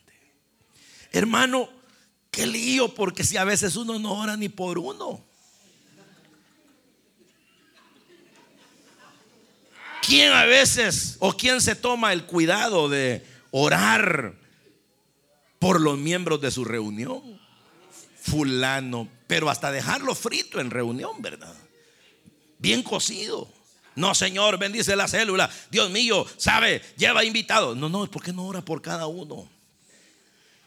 [1.10, 1.68] Hermano,
[2.30, 5.24] qué lío, porque si a veces uno no ora ni por uno.
[10.02, 14.34] ¿Quién a veces o quién se toma el cuidado de orar
[15.58, 17.40] por los miembros de su reunión?
[18.22, 21.54] Fulano, pero hasta dejarlo frito en reunión, ¿verdad?
[22.58, 23.48] Bien cocido.
[23.94, 25.48] No, Señor, bendice la célula.
[25.70, 27.76] Dios mío, sabe, lleva invitados.
[27.76, 29.48] No, no, ¿por qué no ora por cada uno?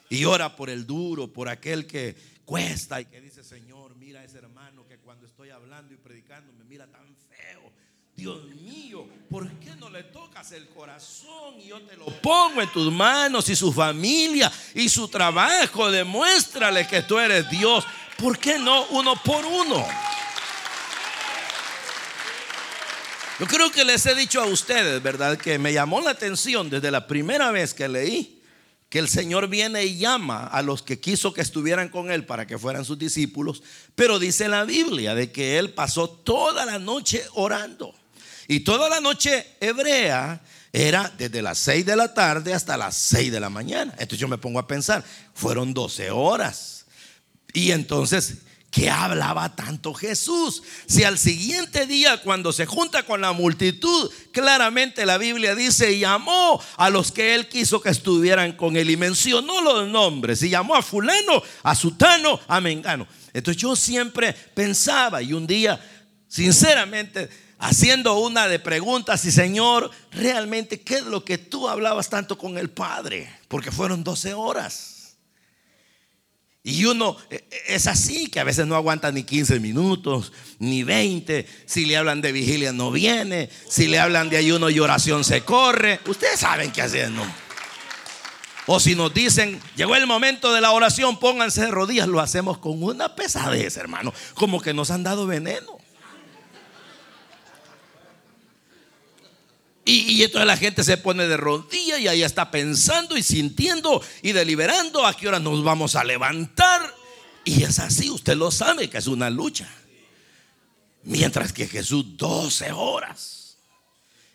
[0.09, 4.23] Y ora por el duro, por aquel que cuesta y que dice, Señor, mira a
[4.23, 7.69] ese hermano que cuando estoy hablando y predicando me mira tan feo.
[8.15, 12.71] Dios mío, ¿por qué no le tocas el corazón y yo te lo pongo en
[12.71, 15.91] tus manos y su familia y su trabajo?
[15.91, 17.83] Demuéstrale que tú eres Dios.
[18.17, 19.85] ¿Por qué no uno por uno?
[23.39, 25.37] Yo creo que les he dicho a ustedes, ¿verdad?
[25.37, 28.39] Que me llamó la atención desde la primera vez que leí
[28.93, 32.45] que el Señor viene y llama a los que quiso que estuvieran con Él para
[32.45, 33.63] que fueran sus discípulos,
[33.95, 37.95] pero dice la Biblia de que Él pasó toda la noche orando.
[38.47, 43.31] Y toda la noche hebrea era desde las 6 de la tarde hasta las 6
[43.31, 43.93] de la mañana.
[43.93, 46.82] Entonces yo me pongo a pensar, fueron 12 horas.
[47.53, 48.39] Y entonces
[48.73, 50.63] ¿Qué hablaba tanto Jesús?
[50.87, 56.59] Si al siguiente día, cuando se junta con la multitud, claramente la Biblia dice, llamó
[56.77, 60.73] a los que él quiso que estuvieran con él y mencionó los nombres y llamó
[60.73, 63.07] a fulano, a sutano, a mengano.
[63.31, 65.79] Entonces yo siempre pensaba y un día,
[66.27, 72.39] sinceramente, haciendo una de preguntas y Señor, realmente, ¿qué es lo que tú hablabas tanto
[72.39, 73.31] con el Padre?
[73.47, 74.92] Porque fueron 12 horas.
[76.63, 80.83] Y uno e, e, es así, que a veces no aguanta ni 15 minutos, ni
[80.83, 81.45] 20.
[81.65, 83.49] Si le hablan de vigilia no viene.
[83.67, 85.99] Si le hablan de ayuno y oración se corre.
[86.07, 87.23] Ustedes saben qué hacer, ¿no?
[88.65, 92.59] O si nos dicen, llegó el momento de la oración, pónganse de rodillas, lo hacemos
[92.59, 94.13] con una pesadez, hermano.
[94.35, 95.82] Como que nos han dado veneno.
[99.85, 104.31] Y, entonces la gente se pone de rodillas y ahí está pensando y sintiendo y
[104.31, 106.95] deliberando a qué hora nos vamos a levantar.
[107.43, 109.69] Y es así, usted lo sabe que es una lucha.
[111.03, 113.57] Mientras que Jesús 12 horas.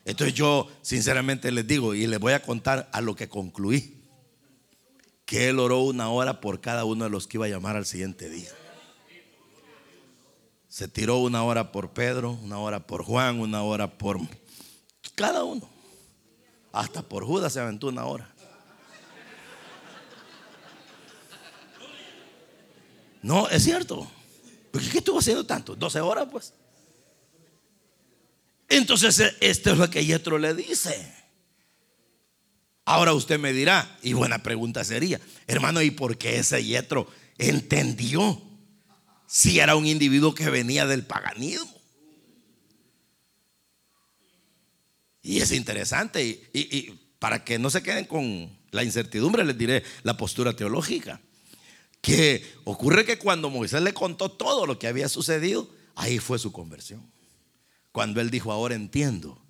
[0.04, 3.94] Entonces yo sinceramente les digo y les voy a contar a lo que concluí.
[5.24, 7.87] Que él oró una hora por cada uno de los que iba a llamar al
[7.87, 8.50] siguiente día.
[10.68, 14.18] Se tiró una hora por Pedro, una hora por Juan, una hora por
[15.14, 15.68] cada uno.
[16.72, 18.32] Hasta por Judas se aventó una hora.
[23.22, 24.11] No, es cierto.
[24.72, 25.74] ¿Qué estuvo haciendo tanto?
[25.74, 26.53] 12 horas, pues.
[28.68, 31.14] Entonces, esto es lo que Yetro le dice.
[32.84, 38.40] Ahora usted me dirá, y buena pregunta sería, hermano, ¿y por qué ese Yetro entendió
[39.26, 41.78] si era un individuo que venía del paganismo?
[45.23, 46.49] Y es interesante.
[46.53, 51.21] Y, para que no se queden con la incertidumbre, les diré la postura teológica.
[52.01, 56.53] que ocurre que cuando Moisés le contó todo lo que había sucedido, ahí fue su
[56.53, 57.11] conversión.
[57.91, 59.43] Cuando él dijo, ahora entiendo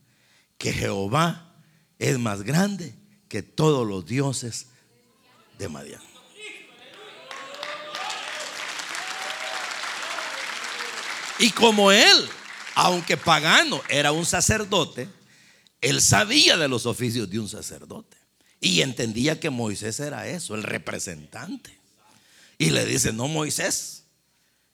[0.57, 1.55] que Jehová
[1.99, 2.95] es más grande
[3.29, 4.69] que todos los dioses
[5.59, 6.01] de Madián.
[11.39, 12.29] Y como él,
[12.75, 15.09] aunque pagano, era un sacerdote,
[15.81, 18.17] él sabía de los oficios de un sacerdote.
[18.61, 21.79] Y entendía que Moisés era eso, el representante.
[22.59, 24.05] Y le dice, no Moisés.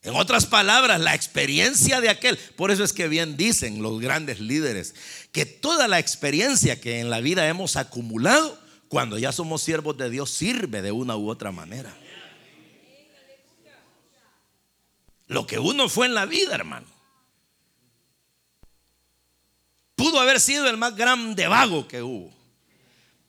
[0.02, 2.36] En otras palabras, la experiencia de aquel.
[2.56, 4.94] Por eso es que bien dicen los grandes líderes,
[5.32, 10.10] que toda la experiencia que en la vida hemos acumulado, cuando ya somos siervos de
[10.10, 11.94] Dios, sirve de una u otra manera.
[15.26, 16.86] Lo que uno fue en la vida, hermano.
[19.96, 22.32] Pudo haber sido el más grande vago que hubo.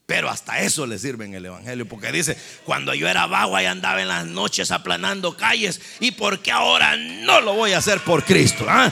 [0.05, 1.87] Pero hasta eso le sirve en el Evangelio.
[1.87, 5.81] Porque dice, cuando yo era vago y andaba en las noches aplanando calles.
[5.99, 8.65] ¿Y por qué ahora no lo voy a hacer por Cristo?
[8.67, 8.91] ¿Ah?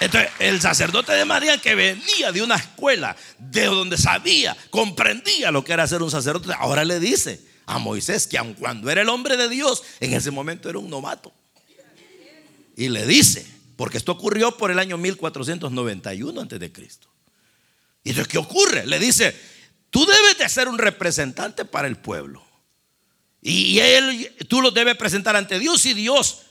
[0.00, 5.64] Entonces, el sacerdote de María que venía de una escuela de donde sabía, comprendía lo
[5.64, 9.08] que era ser un sacerdote, ahora le dice a Moisés que aun cuando era el
[9.08, 11.32] hombre de Dios, en ese momento era un novato.
[12.76, 13.46] Y le dice,
[13.76, 17.08] porque esto ocurrió por el año 1491 antes de Cristo.
[18.02, 18.86] ¿Y entonces qué ocurre?
[18.86, 19.34] Le dice,
[19.90, 22.44] tú debes de ser un representante para el pueblo.
[23.40, 26.44] Y él, tú lo debes presentar ante Dios y Dios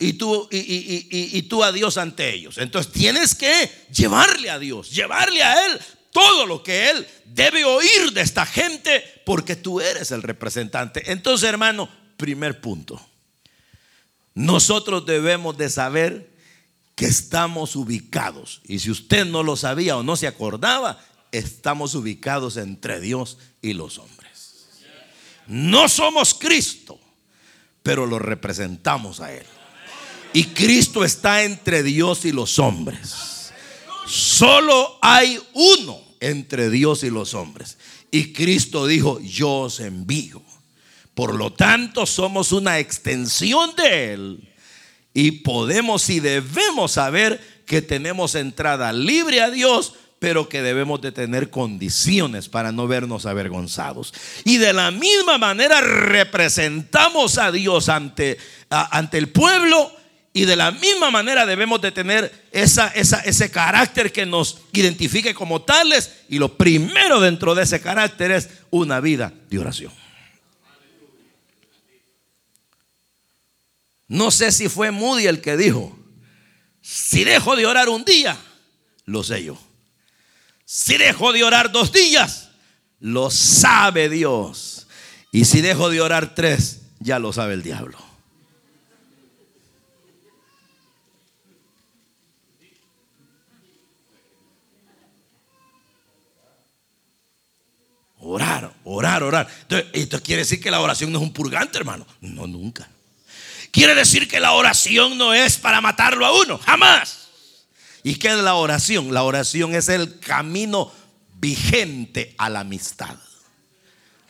[0.00, 2.56] y, tú a Dios ante ellos.
[2.58, 5.78] Entonces tienes que llevarle a Dios, llevarle a Él
[6.10, 11.12] todo lo que Él debe oír de esta gente porque tú eres el representante.
[11.12, 13.09] Entonces, hermano, primer punto.
[14.34, 16.30] Nosotros debemos de saber
[16.94, 18.60] que estamos ubicados.
[18.64, 21.00] Y si usted no lo sabía o no se acordaba,
[21.32, 24.20] estamos ubicados entre Dios y los hombres.
[25.46, 27.00] No somos Cristo,
[27.82, 29.46] pero lo representamos a Él.
[30.32, 33.52] Y Cristo está entre Dios y los hombres.
[34.06, 37.78] Solo hay uno entre Dios y los hombres.
[38.10, 40.42] Y Cristo dijo, yo os envío.
[41.20, 44.48] Por lo tanto, somos una extensión de Él.
[45.12, 51.12] Y podemos y debemos saber que tenemos entrada libre a Dios, pero que debemos de
[51.12, 54.14] tener condiciones para no vernos avergonzados.
[54.46, 58.38] Y de la misma manera representamos a Dios ante,
[58.70, 59.92] ante el pueblo
[60.32, 65.60] y de la misma manera debemos de tener esa, ese carácter que nos identifique como
[65.60, 66.22] tales.
[66.30, 70.00] Y lo primero dentro de ese carácter es una vida de oración.
[74.10, 75.96] No sé si fue Moody el que dijo,
[76.82, 78.36] si dejo de orar un día,
[79.04, 79.56] lo sé yo.
[80.64, 82.50] Si dejo de orar dos días,
[82.98, 84.88] lo sabe Dios.
[85.30, 87.98] Y si dejo de orar tres, ya lo sabe el diablo.
[98.18, 99.48] Orar, orar, orar.
[99.62, 102.04] Entonces, esto quiere decir que la oración no es un purgante, hermano.
[102.20, 102.90] No, nunca.
[103.70, 107.28] Quiere decir que la oración no es para matarlo a uno, jamás.
[108.02, 109.12] ¿Y qué es la oración?
[109.12, 110.92] La oración es el camino
[111.38, 113.16] vigente a la amistad.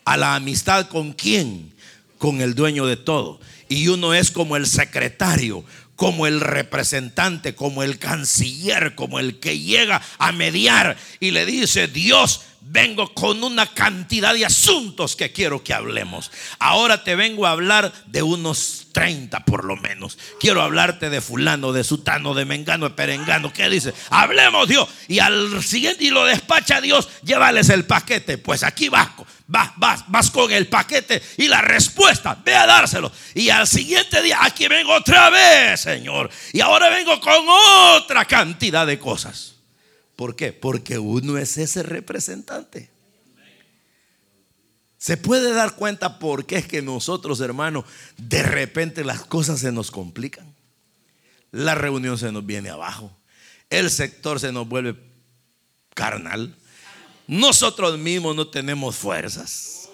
[0.05, 1.74] ¿A la amistad con quién?
[2.18, 3.41] Con el dueño de todo.
[3.68, 5.64] Y uno es como el secretario,
[5.97, 11.88] como el representante, como el canciller, como el que llega a mediar y le dice,
[11.88, 16.30] Dios, vengo con una cantidad de asuntos que quiero que hablemos.
[16.58, 20.18] Ahora te vengo a hablar de unos 30 por lo menos.
[20.38, 23.52] Quiero hablarte de fulano, de sutano, de mengano, de perengano.
[23.52, 23.94] ¿Qué dice?
[24.11, 24.88] Hablemos Dios.
[25.08, 28.38] Y al siguiente y lo despacha Dios, llévales el paquete.
[28.38, 29.08] Pues aquí vas,
[29.46, 32.38] vas, vas, vas con el paquete y la respuesta.
[32.44, 33.11] Ve a dárselo.
[33.34, 36.30] Y al siguiente día, aquí vengo otra vez, Señor.
[36.52, 39.54] Y ahora vengo con otra cantidad de cosas.
[40.20, 40.52] ¿Por qué?
[40.52, 42.90] Porque uno es ese representante.
[44.98, 47.86] Se puede dar cuenta por qué es que nosotros, hermanos,
[48.18, 50.54] de repente las cosas se nos complican.
[51.52, 53.16] La reunión se nos viene abajo.
[53.70, 54.94] El sector se nos vuelve
[55.94, 56.54] carnal.
[57.26, 59.88] Nosotros mismos no tenemos fuerzas.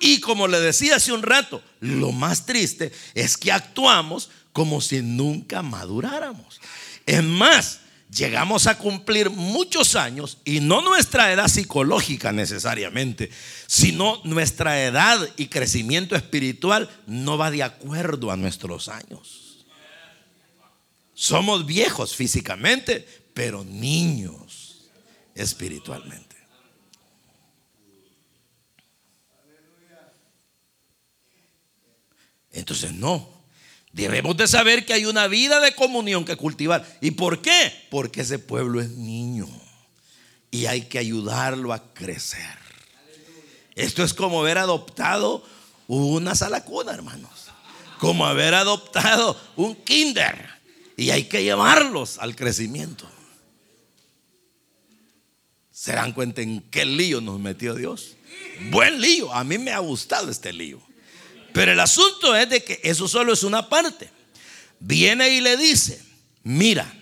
[0.00, 5.02] Y como le decía hace un rato, lo más triste es que actuamos como si
[5.02, 6.62] nunca maduráramos.
[7.04, 7.80] Es más,
[8.14, 13.30] llegamos a cumplir muchos años y no nuestra edad psicológica necesariamente,
[13.66, 19.64] sino nuestra edad y crecimiento espiritual no va de acuerdo a nuestros años.
[21.14, 24.88] Somos viejos físicamente, pero niños
[25.34, 26.34] espiritualmente.
[32.52, 33.33] Entonces no,
[33.94, 36.84] Debemos de saber que hay una vida de comunión que cultivar.
[37.00, 37.86] ¿Y por qué?
[37.90, 39.48] Porque ese pueblo es niño.
[40.50, 42.58] Y hay que ayudarlo a crecer.
[43.76, 45.44] Esto es como haber adoptado
[45.86, 47.30] una sala cuna, hermanos.
[48.00, 50.48] Como haber adoptado un kinder.
[50.96, 53.08] Y hay que llevarlos al crecimiento.
[55.70, 58.16] ¿Se dan cuenta en qué lío nos metió Dios?
[58.72, 59.32] Buen lío.
[59.32, 60.82] A mí me ha gustado este lío.
[61.54, 64.10] Pero el asunto es de que eso solo es una parte.
[64.80, 66.02] Viene y le dice,
[66.42, 66.92] mira,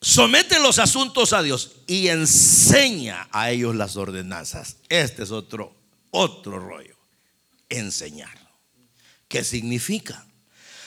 [0.00, 4.78] somete los asuntos a Dios y enseña a ellos las ordenanzas.
[4.88, 5.76] Este es otro,
[6.10, 6.96] otro rollo.
[7.68, 8.38] Enseñar.
[9.28, 10.26] ¿Qué significa?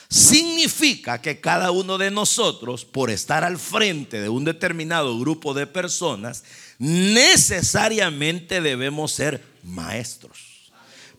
[0.08, 5.68] Significa que cada uno de nosotros, por estar al frente de un determinado grupo de
[5.68, 6.42] personas,
[6.80, 10.55] necesariamente debemos ser maestros.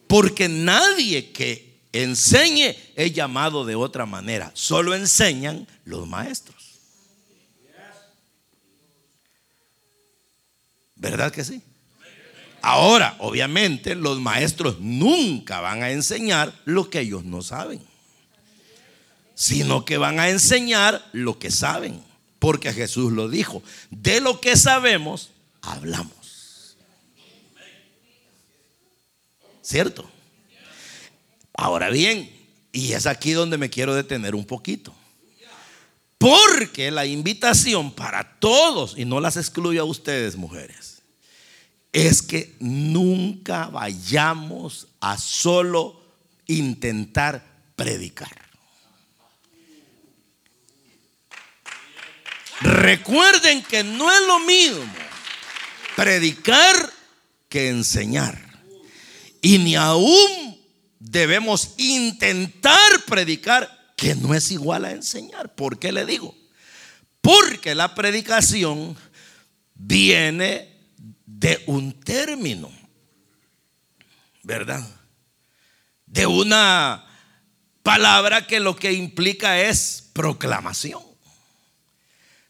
[0.08, 4.52] Porque nadie que enseñe es llamado de otra manera.
[4.54, 6.56] Solo enseñan los maestros.
[10.96, 11.62] ¿Verdad que sí?
[12.62, 17.80] Ahora, obviamente, los maestros nunca van a enseñar lo que ellos no saben,
[19.36, 22.04] sino que van a enseñar lo que saben,
[22.40, 25.30] porque Jesús lo dijo, de lo que sabemos,
[25.62, 26.17] hablamos.
[29.68, 30.10] ¿Cierto?
[31.54, 32.32] Ahora bien,
[32.72, 34.96] y es aquí donde me quiero detener un poquito.
[36.18, 41.02] Porque la invitación para todos, y no las excluyo a ustedes, mujeres,
[41.92, 46.02] es que nunca vayamos a solo
[46.46, 47.46] intentar
[47.76, 48.42] predicar.
[52.62, 54.94] Recuerden que no es lo mismo
[55.98, 56.94] predicar
[57.50, 58.47] que enseñar.
[59.48, 60.60] Y ni aún
[61.00, 65.56] debemos intentar predicar que no es igual a enseñar.
[65.56, 66.36] ¿Por qué le digo?
[67.22, 68.98] Porque la predicación
[69.74, 70.68] viene
[71.26, 72.70] de un término,
[74.44, 74.86] ¿verdad?
[76.06, 77.06] De una
[77.84, 81.08] palabra que lo que implica es proclamación.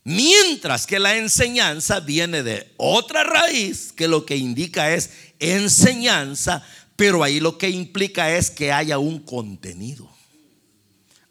[0.04, 6.66] Mientras que la enseñanza viene de otra raíz que lo que indica es enseñanza,
[6.98, 10.18] pero ahí lo que implica es que haya un contenido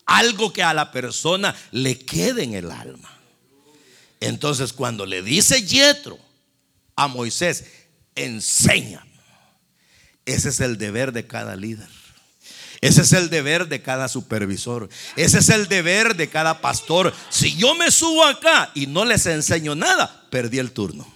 [0.07, 3.11] algo que a la persona le quede en el alma.
[4.21, 6.19] Entonces, cuando le dice Yetro
[6.95, 7.65] a Moisés,
[8.15, 9.05] enseña.
[10.25, 11.89] Ese es el deber de cada líder.
[12.81, 14.89] Ese es el deber de cada supervisor.
[15.17, 17.13] Ese es el deber de cada pastor.
[17.29, 21.07] Si yo me subo acá y no les enseño nada, perdí el turno.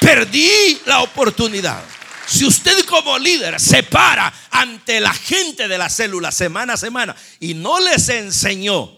[0.00, 1.82] Perdí la oportunidad.
[2.30, 7.16] Si usted como líder se para ante la gente de la célula semana a semana
[7.40, 8.96] y no les enseñó,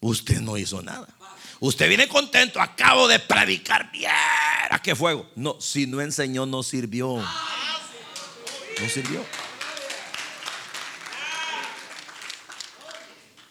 [0.00, 1.06] usted no hizo nada.
[1.60, 4.10] Usted viene contento, acabo de predicar, bien,
[4.70, 5.30] ¿a qué fuego?
[5.36, 7.16] No, si no enseñó, no sirvió.
[8.80, 9.22] No sirvió.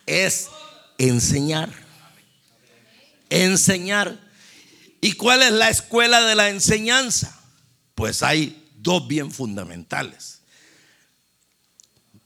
[0.07, 0.49] Es
[0.97, 1.69] enseñar.
[3.29, 4.17] Enseñar.
[4.99, 7.40] ¿Y cuál es la escuela de la enseñanza?
[8.01, 10.41] Pues hay dos bien fundamentales.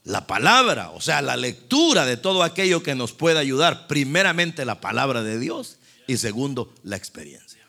[0.04, 4.80] La palabra, o sea, la lectura de todo aquello que nos puede ayudar, primeramente la
[4.80, 7.60] palabra de Dios y segundo, la experiencia.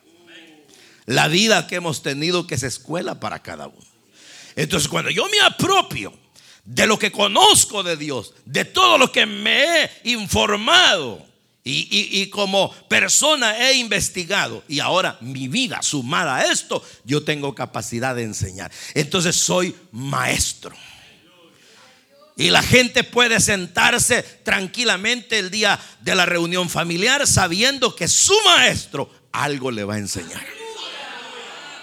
[1.06, 3.86] La vida que hemos tenido que es escuela para cada uno.
[4.56, 6.14] Entonces, cuando yo me apropio
[6.64, 11.28] de lo que conozco de Dios, de todo lo que me he informado,
[11.70, 18.16] y, como persona he investigado y ahora mi vida sumada a esto, yo tengo capacidad
[18.16, 18.72] de enseñar.
[18.94, 20.76] Entonces soy maestro.
[22.36, 28.36] Y la gente puede sentarse tranquilamente el día de la reunión familiar sabiendo que su
[28.46, 30.67] maestro algo le va a enseñar.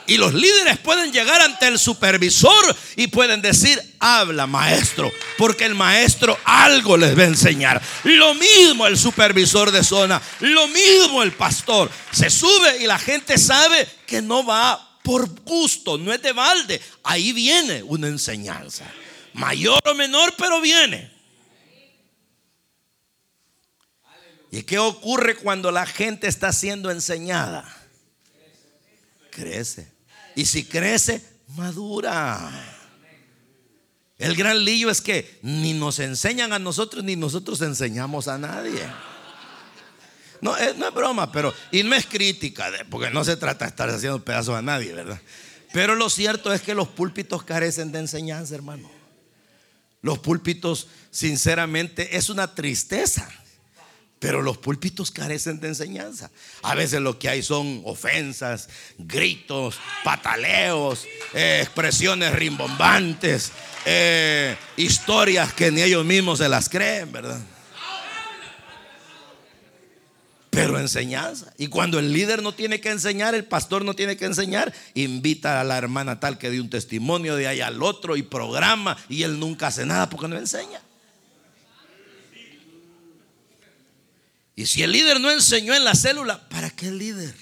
[0.06, 5.74] Y los líderes pueden llegar ante el supervisor y pueden decir, habla maestro, porque el
[5.74, 7.80] maestro algo les va a enseñar.
[8.04, 11.90] Lo mismo el supervisor de zona, lo mismo el pastor.
[12.12, 16.80] Se sube y la gente sabe que no va por gusto, no es de balde.
[17.02, 18.84] Ahí viene una enseñanza.
[19.32, 21.12] Mayor o menor, pero viene.
[24.50, 27.64] ¿Y qué ocurre cuando la gente está siendo enseñada?
[29.30, 29.93] Crece.
[30.36, 31.22] Y si crece,
[31.56, 32.50] madura.
[34.18, 38.80] El gran lío es que ni nos enseñan a nosotros ni nosotros enseñamos a nadie.
[40.40, 43.70] No, es, no es broma, pero y no es crítica, porque no se trata de
[43.70, 45.20] estar haciendo pedazos a nadie, ¿verdad?
[45.72, 48.90] Pero lo cierto es que los púlpitos carecen de enseñanza, hermano.
[50.02, 53.28] Los púlpitos, sinceramente, es una tristeza.
[54.18, 56.30] Pero los púlpitos carecen de enseñanza.
[56.62, 63.52] A veces lo que hay son ofensas, gritos, pataleos, eh, expresiones rimbombantes,
[63.84, 67.40] eh, historias que ni ellos mismos se las creen, ¿verdad?
[70.54, 71.52] pero enseñanza.
[71.58, 75.60] Y cuando el líder no tiene que enseñar, el pastor no tiene que enseñar, invita
[75.60, 79.24] a la hermana tal que dé un testimonio de ahí al otro y programa y
[79.24, 80.80] él nunca hace nada porque no enseña.
[84.56, 87.34] Y si el líder no enseñó en la célula, ¿para qué el líder?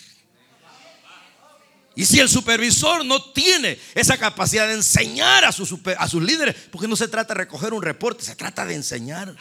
[1.95, 6.57] Y si el supervisor no tiene esa capacidad de enseñar a sus, a sus líderes,
[6.71, 9.35] porque no se trata de recoger un reporte, se trata de enseñar.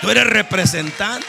[0.00, 1.26] Tú eres representante.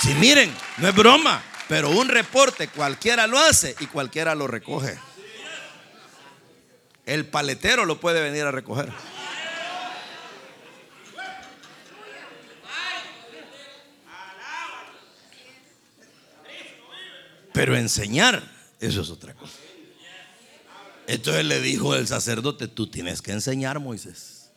[0.00, 4.96] Si miren, no es broma, pero un reporte cualquiera lo hace y cualquiera lo recoge.
[7.04, 8.92] El paletero lo puede venir a recoger.
[17.58, 18.40] Pero enseñar,
[18.78, 19.54] eso es otra cosa.
[21.08, 24.52] Entonces le dijo el sacerdote, tú tienes que enseñar, Moisés.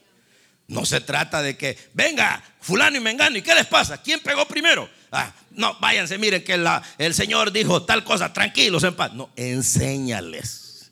[0.68, 4.00] No se trata de que, venga, fulano y mengano, ¿y qué les pasa?
[4.04, 4.88] ¿Quién pegó primero?
[5.12, 6.64] Ah, no, váyanse, miren que
[7.00, 9.12] el Señor dijo tal cosa, tranquilos, en paz.
[9.14, 10.92] No, enséñales.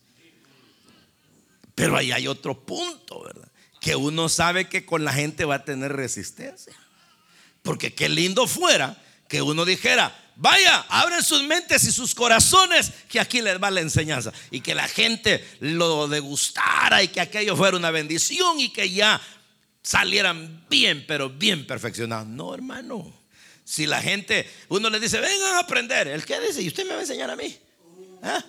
[1.76, 3.52] Pero ahí hay otro punto, ¿verdad?
[3.80, 6.74] Que uno sabe que con la gente va a tener resistencia.
[7.62, 8.98] Porque qué lindo fuera
[9.28, 13.82] que uno dijera, Vaya, abren sus mentes y sus corazones, que aquí les va la
[13.82, 14.32] enseñanza.
[14.52, 19.20] Y que la gente lo degustara y que aquello fuera una bendición y que ya
[19.84, 22.26] salieran bien, pero bien perfeccionados.
[22.26, 23.14] No, hermano.
[23.66, 26.08] Si la gente, uno le dice, vengan a aprender.
[26.08, 26.62] ¿El qué dice?
[26.62, 27.58] ¿Y usted me va a enseñar a mí?
[28.24, 28.42] ¿Ah?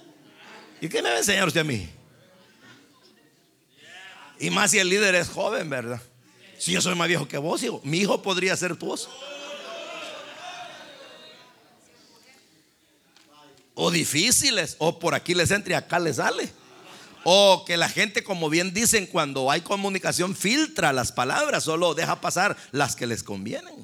[0.80, 1.88] ¿Y qué me va a enseñar usted a mí?
[4.38, 6.00] Y más si el líder es joven, ¿verdad?
[6.56, 8.96] Si yo soy más viejo que vos, hijo, mi hijo podría ser tu.
[13.82, 16.50] O difíciles, o por aquí les entra y acá les sale.
[17.24, 22.20] O que la gente, como bien dicen, cuando hay comunicación filtra las palabras, solo deja
[22.20, 23.74] pasar las que les convienen.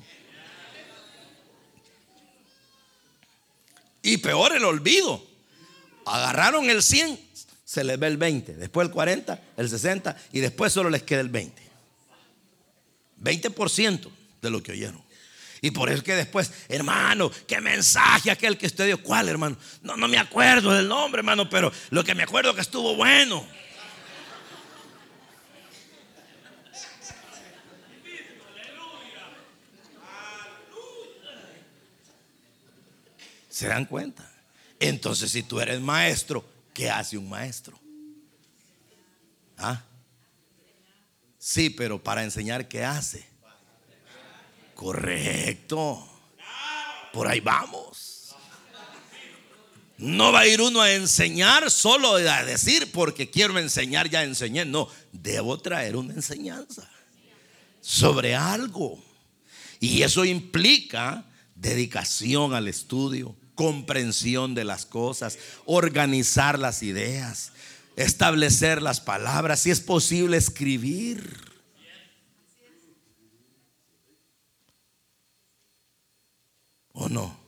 [4.03, 5.25] Y peor el olvido.
[6.05, 7.19] Agarraron el 100,
[7.65, 11.23] se les ve el 20, después el 40, el 60 y después solo les queda
[11.23, 11.63] el 20.
[13.23, 14.11] 20%
[14.43, 15.06] de lo que oyeron.
[15.67, 19.03] Y por eso que después, hermano, qué mensaje aquel que usted dio.
[19.03, 19.57] ¿Cuál, hermano?
[19.83, 23.45] No, no me acuerdo del nombre, hermano, pero lo que me acuerdo que estuvo bueno.
[33.49, 34.31] ¿Se dan cuenta?
[34.79, 37.77] Entonces, si tú eres maestro, ¿qué hace un maestro?
[39.59, 39.83] ¿Ah?
[41.41, 43.27] Sí, pero para enseñar, ¿qué hace?
[44.77, 46.07] Correcto.
[47.13, 48.37] Por ahí vamos.
[49.97, 54.67] No va a ir uno a enseñar solo a decir porque quiero enseñar, ya enseñé.
[54.67, 56.87] No, debo traer una enseñanza
[57.81, 59.03] sobre algo.
[59.81, 61.25] Y eso implica
[61.55, 67.53] dedicación al estudio, comprensión de las cosas, organizar las ideas,
[67.97, 71.56] establecer las palabras, si es posible escribir.
[76.97, 77.39] ¿O no?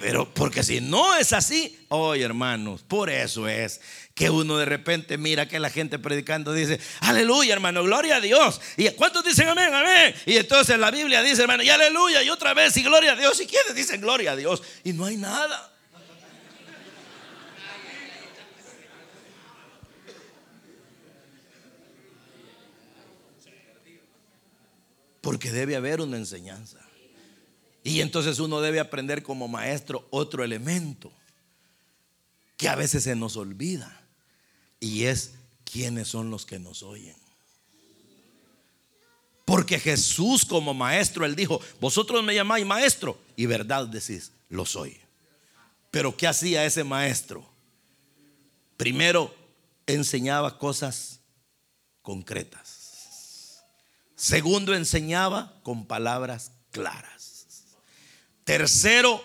[0.00, 3.80] Pero porque si no es así, oye hermanos, por eso es
[4.14, 8.60] que uno de repente mira que la gente predicando dice, aleluya hermano, gloria a Dios.
[8.76, 10.14] ¿Y cuántos dicen amén, amén?
[10.26, 13.38] Y entonces la Biblia dice, hermano, y aleluya, y otra vez, y gloria a Dios.
[13.40, 14.62] ¿Y quiénes dicen gloria a Dios?
[14.84, 15.70] Y no hay nada.
[25.20, 26.78] Porque debe haber una enseñanza.
[27.84, 31.12] Y entonces uno debe aprender como maestro otro elemento
[32.56, 34.00] que a veces se nos olvida.
[34.78, 37.16] Y es quiénes son los que nos oyen.
[39.44, 44.96] Porque Jesús como maestro, él dijo, vosotros me llamáis maestro y verdad decís, lo soy.
[45.90, 47.44] Pero ¿qué hacía ese maestro?
[48.76, 49.34] Primero
[49.86, 51.20] enseñaba cosas
[52.02, 53.62] concretas.
[54.14, 57.21] Segundo enseñaba con palabras claras.
[58.44, 59.22] Tercero,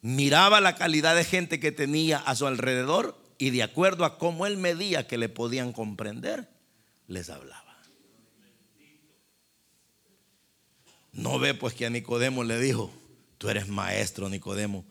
[0.00, 4.46] miraba la calidad de gente que tenía a su alrededor y de acuerdo a cómo
[4.46, 6.48] él medía que le podían comprender,
[7.06, 7.62] les hablaba.
[11.12, 12.92] No ve pues que a Nicodemo le dijo,
[13.38, 14.84] tú eres maestro Nicodemo,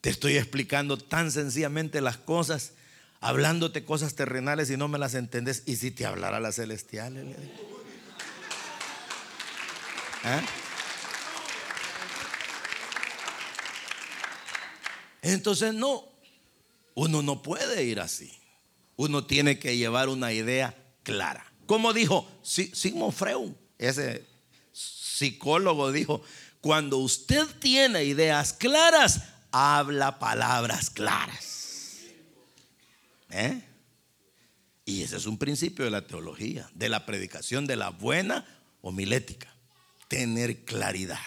[0.00, 2.72] te estoy explicando tan sencillamente las cosas
[3.20, 5.62] hablándote cosas terrenales y no me las entendés.
[5.66, 7.36] ¿Y si te hablara las celestiales?
[10.24, 10.42] ¿Ah?
[15.28, 16.04] Entonces no,
[16.94, 18.32] uno no puede ir así.
[18.96, 21.44] Uno tiene que llevar una idea clara.
[21.66, 24.24] Como dijo Sigmund Freud, ese
[24.72, 26.22] psicólogo dijo,
[26.62, 29.20] cuando usted tiene ideas claras,
[29.52, 31.98] habla palabras claras.
[33.30, 33.62] ¿Eh?
[34.86, 38.46] Y ese es un principio de la teología, de la predicación, de la buena
[38.80, 39.54] homilética.
[40.08, 41.18] Tener claridad.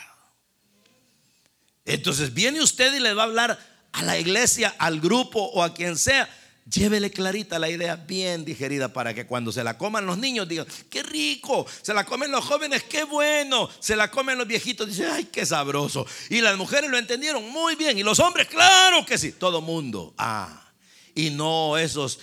[1.86, 5.74] Entonces viene usted y le va a hablar a la iglesia, al grupo o a
[5.74, 6.30] quien sea,
[6.70, 10.66] llévele clarita la idea bien digerida para que cuando se la coman los niños digan,
[10.90, 15.08] qué rico, se la comen los jóvenes, qué bueno, se la comen los viejitos, dicen,
[15.12, 16.06] ay, qué sabroso.
[16.30, 20.14] Y las mujeres lo entendieron muy bien y los hombres, claro que sí, todo mundo.
[20.18, 20.72] Ah,
[21.16, 22.20] y no esos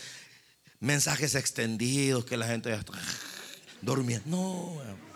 [0.80, 2.92] mensajes extendidos que la gente ya está
[3.82, 4.28] durmiendo.
[4.28, 5.07] No,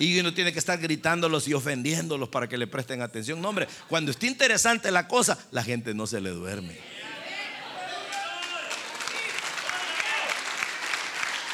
[0.00, 3.42] y uno tiene que estar gritándolos y ofendiéndolos para que le presten atención.
[3.42, 6.78] No, hombre, cuando esté interesante la cosa, la gente no se le duerme.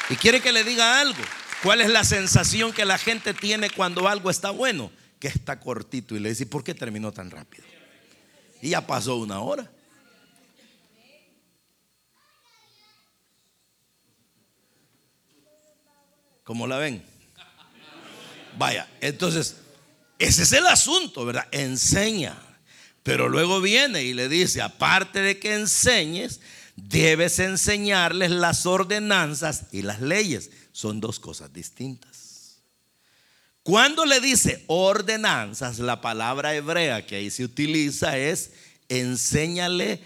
[0.09, 1.21] Y quiere que le diga algo.
[1.61, 4.91] ¿Cuál es la sensación que la gente tiene cuando algo está bueno?
[5.19, 7.65] Que está cortito y le dice, ¿por qué terminó tan rápido?
[8.61, 9.69] Y ya pasó una hora.
[16.45, 17.16] ¿Cómo la ven?
[18.57, 19.57] Vaya, entonces,
[20.19, 21.47] ese es el asunto, ¿verdad?
[21.51, 22.37] Enseña.
[23.03, 26.41] Pero luego viene y le dice, aparte de que enseñes,
[26.75, 30.49] debes enseñarles las ordenanzas y las leyes.
[30.71, 32.57] Son dos cosas distintas.
[33.63, 38.51] Cuando le dice ordenanzas, la palabra hebrea que ahí se utiliza es
[38.89, 40.01] enséñale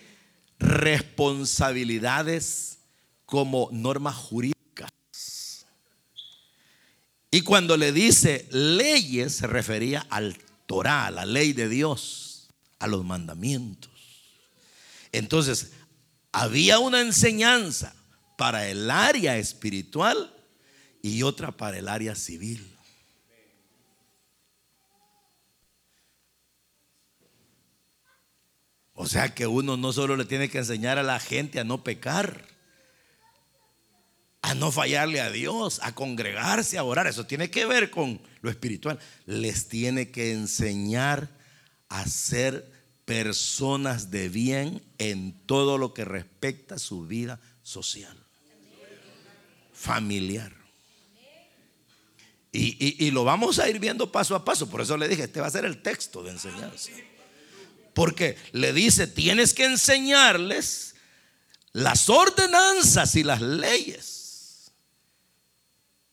[0.60, 2.80] responsabilidades
[3.26, 4.61] como normas jurídicas
[7.32, 12.88] y cuando le dice leyes, se refería al Torah, a la ley de Dios, a
[12.88, 13.90] los mandamientos.
[15.14, 15.72] Entonces,
[16.34, 17.96] había una enseñanza
[18.38, 20.34] para el área espiritual
[21.02, 22.68] y otra para el área civil.
[28.94, 31.84] O sea que uno no solo le tiene que enseñar a la gente a no
[31.84, 32.51] pecar,
[34.42, 37.08] a no fallarle a Dios, a congregarse, a orar.
[37.08, 39.00] Eso tiene que ver con lo espiritual.
[39.26, 41.30] Les tiene que enseñar
[41.90, 42.72] a ser
[43.06, 48.18] personas de bien en todo lo que respecta a su vida social,
[49.74, 50.56] familiar.
[52.54, 54.70] Y, y, lo vamos a ir viendo paso a paso.
[54.70, 56.92] Por eso le dije, este va a ser el texto de enseñanza.
[57.94, 60.96] Porque le dice, tienes que enseñarles
[61.72, 64.11] las ordenanzas y las leyes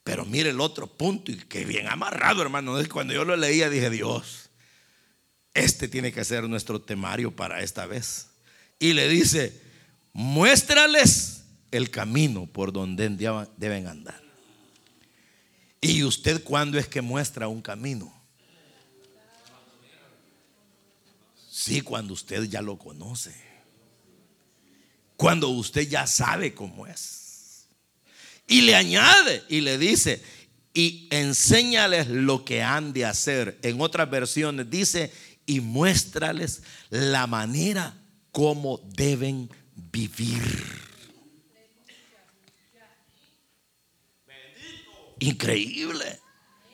[0.08, 2.78] pero mire el otro punto, y que bien amarrado, hermano.
[2.90, 4.48] Cuando yo lo leía dije, Dios,
[5.52, 8.30] este tiene que ser nuestro temario para esta vez.
[8.78, 9.60] Y le dice,
[10.14, 13.10] muéstrales el camino por donde
[13.58, 14.18] deben andar.
[15.82, 18.10] ¿Y usted cuándo es que muestra un camino?
[21.50, 23.36] Sí, cuando usted ya lo conoce.
[25.18, 27.27] Cuando usted ya sabe cómo es.
[28.48, 30.22] Y le añade y le dice,
[30.74, 33.58] y enséñales lo que han de hacer.
[33.62, 35.12] En otras versiones dice,
[35.44, 37.94] y muéstrales la manera
[38.32, 40.42] como deben vivir.
[45.20, 46.20] Increíble.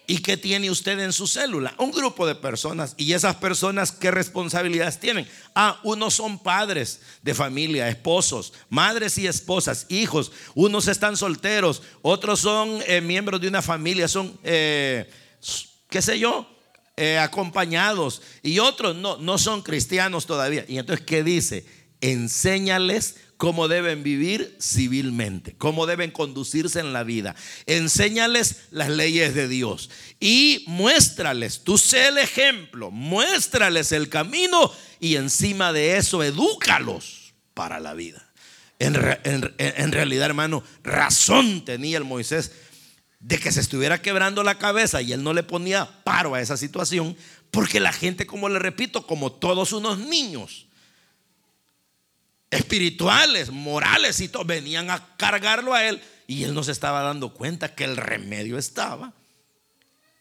[0.06, 1.74] ¿Y qué tiene usted en su célula?
[1.78, 2.94] Un grupo de personas.
[2.98, 5.26] ¿Y esas personas qué responsabilidades tienen?
[5.54, 10.30] Ah, unos son padres de familia, esposos, madres y esposas, hijos.
[10.54, 15.10] Unos están solteros, otros son eh, miembros de una familia, son, eh,
[15.88, 16.46] qué sé yo,
[16.98, 18.20] eh, acompañados.
[18.42, 20.66] Y otros no, no son cristianos todavía.
[20.68, 21.64] Y entonces, ¿qué dice?
[22.02, 27.34] Enséñales cómo deben vivir civilmente, cómo deben conducirse en la vida.
[27.66, 35.16] Enséñales las leyes de Dios y muéstrales, tú sé el ejemplo, muéstrales el camino y
[35.16, 38.26] encima de eso edúcalos para la vida.
[38.78, 38.96] En,
[39.58, 42.52] en realidad, hermano, razón tenía el Moisés
[43.20, 46.58] de que se estuviera quebrando la cabeza y él no le ponía paro a esa
[46.58, 47.16] situación,
[47.50, 50.66] porque la gente, como le repito, como todos unos niños,
[52.54, 57.34] espirituales, morales y todo, venían a cargarlo a él y él no se estaba dando
[57.34, 59.12] cuenta que el remedio estaba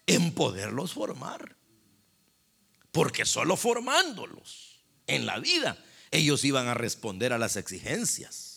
[0.07, 1.55] en poderlos formar.
[2.91, 5.77] Porque solo formándolos en la vida
[6.11, 8.49] ellos iban a responder a las exigencias.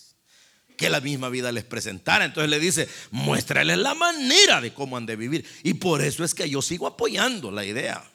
[0.77, 2.23] que la misma vida les presentara.
[2.23, 5.43] Entonces le dice, muéstrales la manera de cómo han de vivir.
[5.63, 8.07] Y por eso es que yo sigo apoyando la idea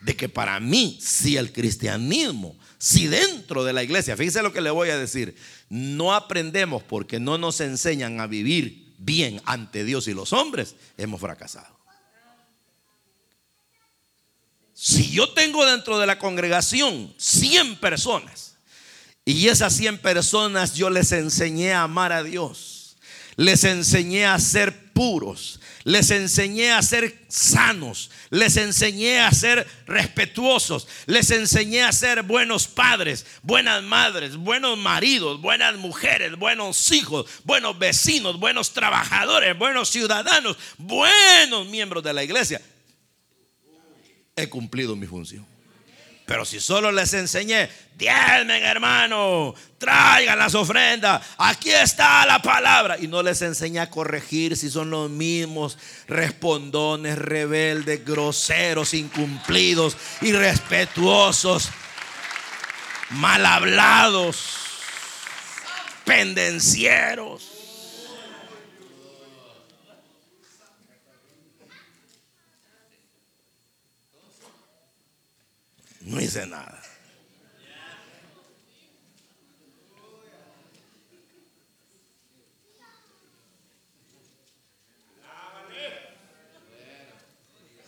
[0.00, 4.60] de que para mí, si el cristianismo, si dentro de la iglesia, fíjese lo que
[4.60, 5.36] le voy a decir,
[5.68, 11.20] no aprendemos porque no nos enseñan a vivir bien ante Dios y los hombres, hemos
[11.20, 11.78] fracasado.
[14.72, 18.54] Si yo tengo dentro de la congregación 100 personas
[19.24, 22.96] y esas 100 personas yo les enseñé a amar a Dios,
[23.34, 30.88] les enseñé a ser puros, les enseñé a ser sanos, les enseñé a ser respetuosos,
[31.06, 37.78] les enseñé a ser buenos padres, buenas madres, buenos maridos, buenas mujeres, buenos hijos, buenos
[37.78, 42.60] vecinos, buenos trabajadores, buenos ciudadanos, buenos miembros de la iglesia.
[44.34, 45.46] He cumplido mi función.
[46.28, 52.98] Pero si solo les enseñé, diezmen hermano, traigan las ofrendas, aquí está la palabra.
[53.00, 61.70] Y no les enseñé a corregir si son los mismos respondones, rebeldes, groseros, incumplidos, irrespetuosos,
[63.08, 64.58] mal hablados,
[66.04, 67.47] pendencieros.
[76.08, 76.82] No hice nada.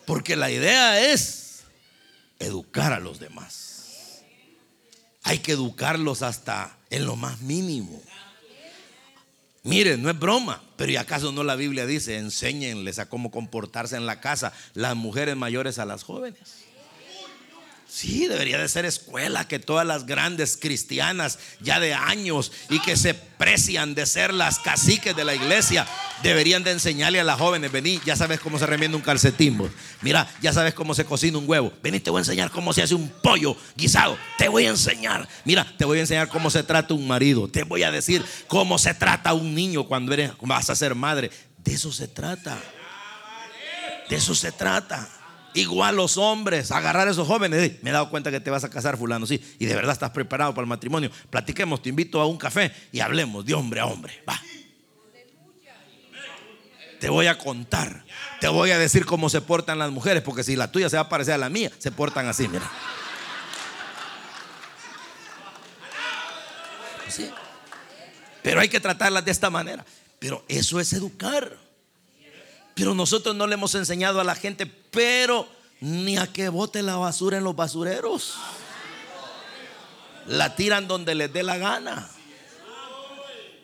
[0.07, 1.62] Porque la idea es
[2.41, 4.23] educar a los demás.
[5.23, 8.03] Hay que educarlos hasta en lo más mínimo.
[9.62, 13.97] Miren, no es broma, pero ¿y acaso no la Biblia dice, enséñenles a cómo comportarse
[13.97, 16.70] en la casa las mujeres mayores a las jóvenes?
[17.91, 22.97] Sí, debería de ser escuela que todas las grandes cristianas ya de años y que
[22.97, 25.88] se precian de ser las caciques de la iglesia
[26.22, 29.61] deberían de enseñarle a las jóvenes, vení, ya sabes cómo se remienda un calcetín,
[30.03, 32.82] mira, ya sabes cómo se cocina un huevo, vení, te voy a enseñar cómo se
[32.82, 36.62] hace un pollo guisado, te voy a enseñar, mira, te voy a enseñar cómo se
[36.62, 40.70] trata un marido, te voy a decir cómo se trata un niño cuando eres, vas
[40.70, 42.57] a ser madre, de eso se trata,
[44.09, 45.20] de eso se trata.
[45.55, 47.82] Igual los hombres, agarrar a esos jóvenes.
[47.82, 49.42] Me he dado cuenta que te vas a casar, fulano, sí.
[49.59, 51.11] Y de verdad estás preparado para el matrimonio.
[51.28, 54.22] Platiquemos, te invito a un café y hablemos de hombre a hombre.
[54.28, 54.40] Va.
[57.01, 58.05] Te voy a contar.
[58.40, 60.22] Te voy a decir cómo se portan las mujeres.
[60.22, 62.70] Porque si la tuya se va a parecer a la mía, se portan así, mira.
[68.42, 69.84] Pero hay que tratarlas de esta manera.
[70.18, 71.57] Pero eso es educar.
[72.81, 75.47] Pero nosotros no le hemos enseñado a la gente, pero
[75.83, 78.37] ni a que bote la basura en los basureros.
[80.26, 82.09] La tiran donde les dé la gana.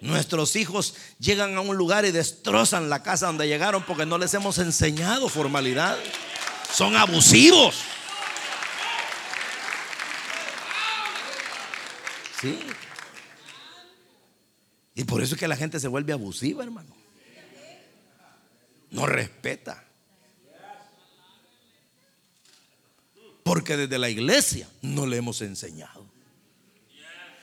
[0.02, 4.34] Nuestros hijos llegan a un lugar y destrozan la casa donde llegaron porque no les
[4.34, 5.96] hemos enseñado formalidad.
[6.70, 7.74] Son abusivos.
[12.42, 12.58] Sí.
[14.94, 17.05] Y por eso es que la gente se vuelve abusiva, hermano
[18.96, 19.84] no respeta.
[23.44, 26.06] Porque desde la iglesia no le hemos enseñado.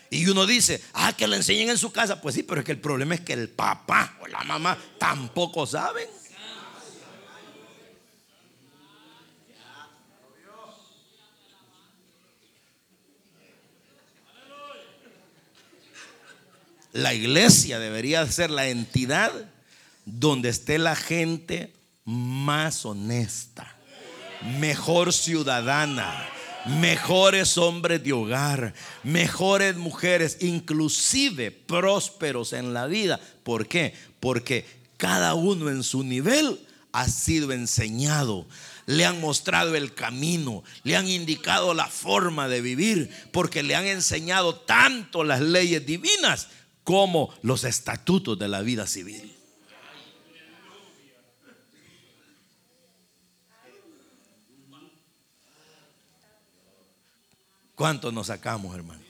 [0.10, 2.20] Y uno dice, ah, que le enseñen en su casa.
[2.22, 5.66] Pues sí, pero es que el problema es que el papá o la mamá tampoco
[5.68, 6.10] saben.
[16.94, 19.53] La iglesia debería ser la entidad
[20.06, 21.74] donde esté la gente
[22.06, 23.76] más honesta,
[24.60, 26.30] mejor ciudadana,
[26.66, 28.74] mejores hombres de hogar,
[29.04, 33.20] mejores mujeres, inclusive prósperos en la vida.
[33.44, 33.94] ¿Por qué?
[34.20, 34.66] Porque
[34.98, 36.60] cada uno en su nivel
[36.92, 38.46] ha sido enseñado.
[38.86, 43.88] Le han mostrado el camino, le han indicado la forma de vivir, porque le han
[43.88, 46.50] enseñado tanto las leyes divinas
[46.84, 49.33] como los estatutos de la vida civil.
[57.76, 59.02] ¿Cuánto nos sacamos, hermano?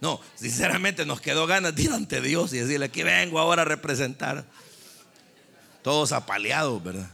[0.00, 3.64] No, sinceramente nos quedó ganas de ir ante Dios y decirle, aquí vengo ahora a
[3.64, 4.44] representar.
[5.82, 7.10] Todos apaleados, ¿verdad?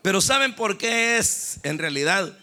[0.00, 2.38] Pero ¿saben por qué es, en realidad,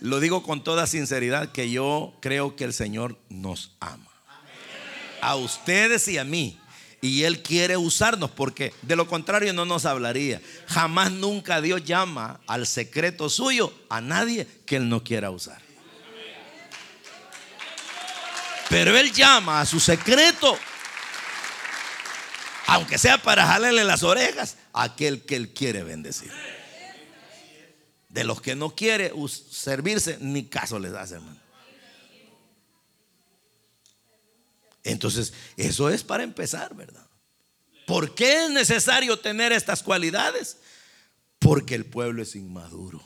[0.00, 4.08] lo digo con toda sinceridad, que yo creo que el Señor nos ama?
[5.20, 6.58] A ustedes y a mí.
[7.02, 10.40] Y Él quiere usarnos porque de lo contrario no nos hablaría.
[10.66, 15.60] Jamás nunca Dios llama al secreto suyo a nadie que Él no quiera usar.
[18.68, 20.56] Pero Él llama a su secreto,
[22.66, 26.30] aunque sea para jalarle las orejas, a aquel que Él quiere bendecir.
[28.08, 29.12] De los que no quiere
[29.50, 31.49] servirse, ni caso les hace, hermano.
[34.84, 37.06] Entonces, eso es para empezar, ¿verdad?
[37.86, 40.58] ¿Por qué es necesario tener estas cualidades?
[41.38, 43.02] Porque el pueblo es inmaduro.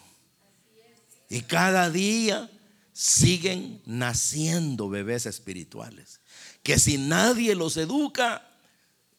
[1.28, 2.50] Y cada día
[2.92, 6.20] siguen naciendo bebés espirituales.
[6.62, 8.48] Que si nadie los educa,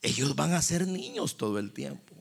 [0.01, 2.15] ellos van a ser niños todo el tiempo.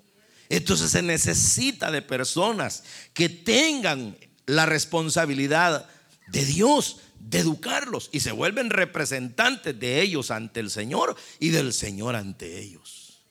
[0.49, 2.82] Entonces se necesita de personas
[3.12, 4.16] que tengan
[4.47, 5.89] la responsabilidad
[6.28, 11.72] de Dios de educarlos y se vuelven representantes de ellos ante el Señor y del
[11.72, 13.24] Señor ante ellos.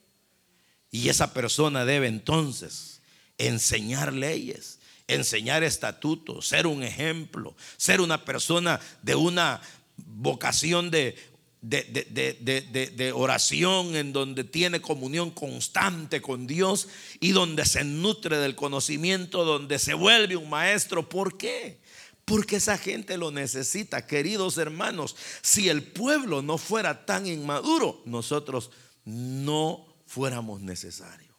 [0.89, 3.01] Y esa persona debe entonces
[3.37, 9.61] enseñar leyes, enseñar estatutos, ser un ejemplo, ser una persona de una
[9.97, 11.15] vocación de,
[11.61, 16.87] de, oración en donde tiene comunión constante con Dios
[17.19, 21.07] y donde se nutre del conocimiento, donde se vuelve un maestro.
[21.07, 21.82] ¿Por qué?
[22.25, 25.15] Porque esa gente lo necesita, queridos hermanos.
[25.41, 28.71] Si el pueblo no fuera tan inmaduro, nosotros
[29.05, 31.33] no fuéramos necesarios.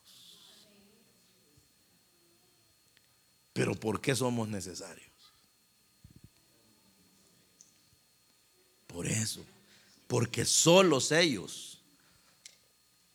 [3.53, 5.05] Pero ¿por qué somos necesarios?
[8.87, 9.43] Por eso,
[10.07, 11.81] porque solos ellos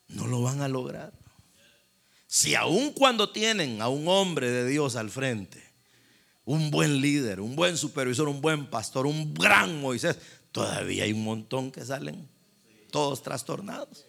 [0.09, 1.13] no lo van a lograr.
[2.27, 5.70] Si aun cuando tienen a un hombre de Dios al frente,
[6.51, 10.19] un buen líder, un buen supervisor, un buen pastor, un gran Moisés,
[10.51, 12.29] todavía hay un montón que salen
[12.91, 14.05] todos trastornados.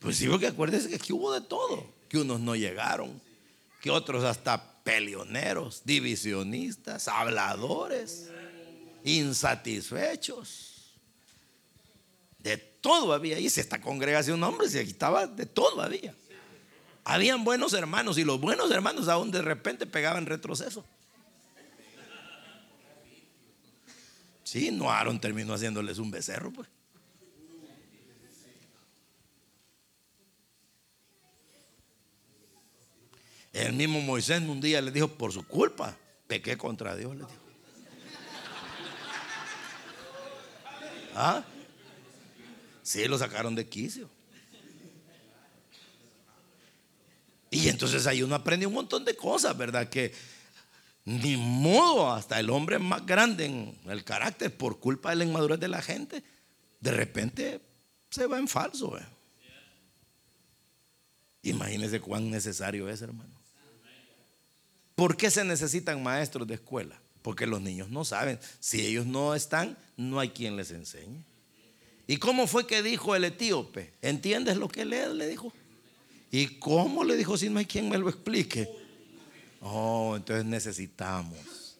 [0.00, 3.20] Pues sí, porque acuérdense que aquí hubo de todo, que unos no llegaron,
[3.82, 8.30] que otros hasta peleoneros, divisionistas, habladores,
[9.04, 10.77] insatisfechos.
[12.80, 13.38] Todo había.
[13.38, 16.14] Y si esta congregación, hombre, se estaba de todo había.
[17.04, 20.84] Habían buenos hermanos y los buenos hermanos aún de repente pegaban retroceso.
[24.44, 26.68] Sí, no Aaron terminó haciéndoles un becerro, pues.
[33.52, 37.48] El mismo Moisés un día le dijo, por su culpa, pequé contra Dios, le dijo.
[41.14, 41.42] ¿Ah?
[42.88, 44.08] Sí, lo sacaron de quicio.
[47.50, 49.90] Y entonces ahí uno aprende un montón de cosas, ¿verdad?
[49.90, 50.14] Que
[51.04, 55.60] ni modo, hasta el hombre más grande en el carácter, por culpa de la inmadurez
[55.60, 56.24] de la gente,
[56.80, 57.60] de repente
[58.08, 58.98] se va en falso.
[61.42, 63.34] Imagínense cuán necesario es, hermano.
[64.94, 66.98] ¿Por qué se necesitan maestros de escuela?
[67.20, 68.40] Porque los niños no saben.
[68.60, 71.22] Si ellos no están, no hay quien les enseñe.
[72.08, 73.92] ¿Y cómo fue que dijo el etíope?
[74.00, 74.86] ¿Entiendes lo que?
[74.86, 75.52] Le dijo.
[76.30, 78.66] ¿Y cómo le dijo si no hay quien me lo explique?
[79.60, 81.76] Oh, entonces necesitamos.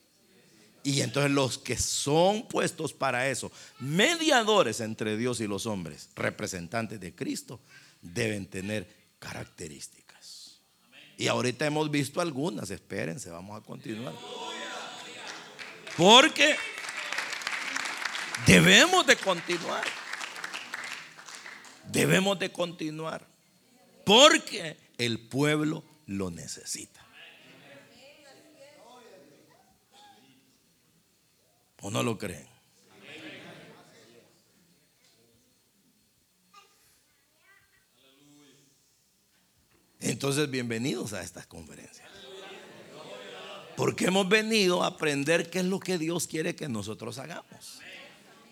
[0.85, 3.51] Y entonces los que son puestos para eso,
[3.81, 7.59] mediadores entre Dios y los hombres, representantes de Cristo,
[8.03, 8.87] deben tener
[9.18, 10.59] características.
[11.16, 14.14] Y ahorita hemos visto algunas, espérense, vamos a continuar.
[15.97, 16.55] Porque
[18.47, 19.85] debemos de continuar.
[21.91, 23.26] Debemos de continuar
[24.05, 27.05] porque el pueblo lo necesita.
[31.80, 32.47] ¿O no lo creen?
[40.01, 42.09] Entonces, bienvenidos a estas conferencias.
[43.76, 47.78] Porque hemos venido a aprender qué es lo que Dios quiere que nosotros hagamos.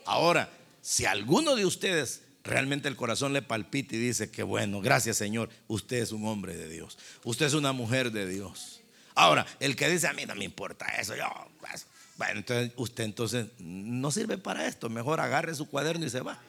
[0.05, 5.17] Ahora, si alguno de ustedes realmente el corazón le palpita y dice que bueno, gracias
[5.17, 8.81] Señor, usted es un hombre de Dios, usted es una mujer de Dios.
[9.15, 11.25] Ahora, el que dice a mí no me importa eso, yo,
[11.61, 11.87] pues,
[12.17, 16.41] bueno, entonces usted entonces no sirve para esto, mejor agarre su cuaderno y se va.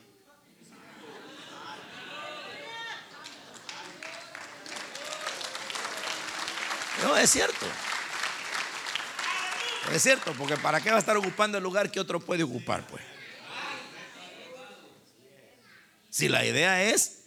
[7.04, 7.66] No, es cierto.
[9.94, 12.86] Es cierto, porque ¿para qué va a estar ocupando el lugar que otro puede ocupar?
[12.88, 13.17] Pues.
[16.18, 17.26] Si la idea es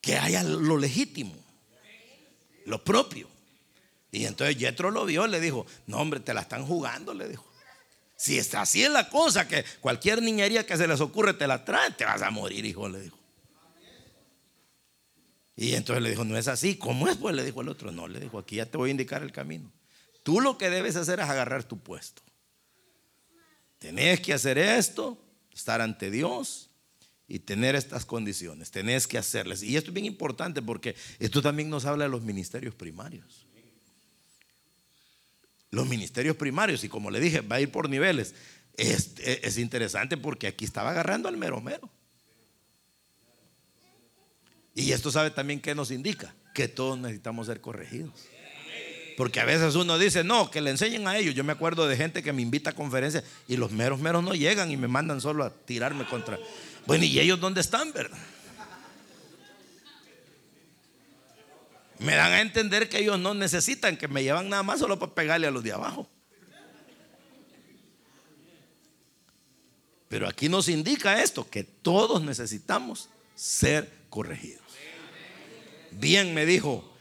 [0.00, 1.34] que haya lo legítimo,
[2.66, 3.28] lo propio.
[4.12, 7.44] Y entonces Yetro lo vio, le dijo, no hombre, te la están jugando, le dijo.
[8.16, 11.64] Si está así es la cosa, que cualquier niñería que se les ocurre te la
[11.64, 13.18] trae, te vas a morir, hijo, le dijo.
[15.56, 16.76] Y entonces le dijo, no es así.
[16.76, 17.16] ¿Cómo es?
[17.16, 19.32] Pues le dijo el otro, no, le dijo, aquí ya te voy a indicar el
[19.32, 19.72] camino.
[20.22, 22.22] Tú lo que debes hacer es agarrar tu puesto.
[23.80, 25.18] Tenés que hacer esto,
[25.52, 26.69] estar ante Dios
[27.30, 28.72] y tener estas condiciones.
[28.72, 29.62] Tenés que hacerles.
[29.62, 33.46] Y esto es bien importante porque esto también nos habla de los ministerios primarios.
[35.70, 38.34] Los ministerios primarios, y como le dije, va a ir por niveles.
[38.76, 41.88] Es, es interesante porque aquí estaba agarrando al mero mero.
[44.74, 48.26] Y esto sabe también qué nos indica, que todos necesitamos ser corregidos.
[49.16, 51.34] Porque a veces uno dice, no, que le enseñen a ellos.
[51.34, 54.34] Yo me acuerdo de gente que me invita a conferencias y los meros meros no
[54.34, 56.38] llegan y me mandan solo a tirarme contra.
[56.90, 58.18] Bueno, ¿y ellos dónde están, verdad?
[62.00, 65.14] Me dan a entender que ellos no necesitan, que me llevan nada más solo para
[65.14, 66.10] pegarle a los de abajo.
[70.08, 74.64] Pero aquí nos indica esto, que todos necesitamos ser corregidos.
[75.92, 76.92] Bien me dijo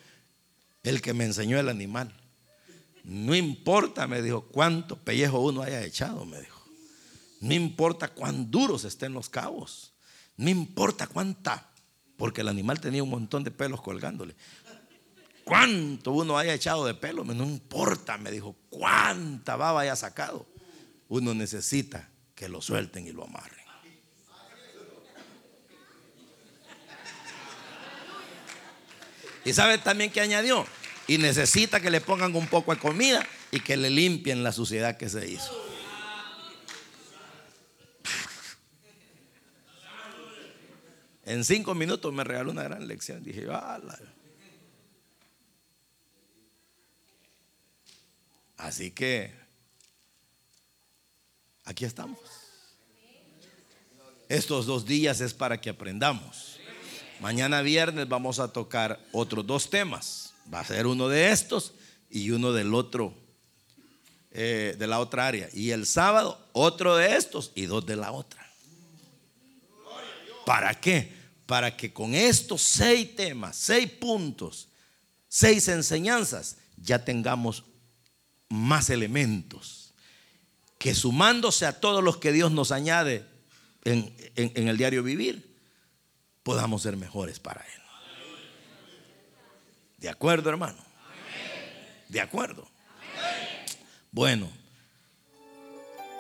[0.84, 2.14] el que me enseñó el animal.
[3.04, 6.59] No importa, me dijo, cuánto pellejo uno haya echado, me dijo.
[7.40, 9.94] No importa cuán duros estén los cabos.
[10.36, 11.70] No importa cuánta,
[12.18, 14.36] porque el animal tenía un montón de pelos colgándole.
[15.44, 20.46] Cuánto uno haya echado de pelo, no importa, me dijo, cuánta baba haya sacado.
[21.08, 23.60] Uno necesita que lo suelten y lo amarren.
[29.46, 30.66] Y sabe también que añadió,
[31.08, 34.98] y necesita que le pongan un poco de comida y que le limpien la suciedad
[34.98, 35.69] que se hizo.
[41.30, 43.24] En cinco minutos me regaló una gran lección.
[43.24, 43.46] Dije,
[48.58, 49.32] Así que
[51.66, 52.18] aquí estamos.
[54.28, 56.60] Estos dos días es para que aprendamos.
[57.20, 60.34] Mañana viernes vamos a tocar otros dos temas.
[60.52, 61.76] Va a ser uno de estos
[62.10, 63.14] y uno del otro,
[64.32, 65.48] eh, de la otra área.
[65.54, 68.52] Y el sábado otro de estos y dos de la otra.
[70.44, 71.19] ¿Para qué?
[71.50, 74.68] Para que con estos seis temas, seis puntos,
[75.28, 77.64] seis enseñanzas, ya tengamos
[78.50, 79.96] más elementos.
[80.78, 83.26] Que sumándose a todos los que Dios nos añade
[83.84, 85.58] en, el diario vivir,
[86.44, 87.82] podamos ser mejores para Él.
[89.98, 90.78] ¿De acuerdo, hermano?
[92.10, 92.70] ¿De acuerdo?
[94.12, 94.52] Bueno,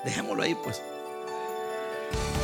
[0.04, 0.82] dejémoslo ahí pues.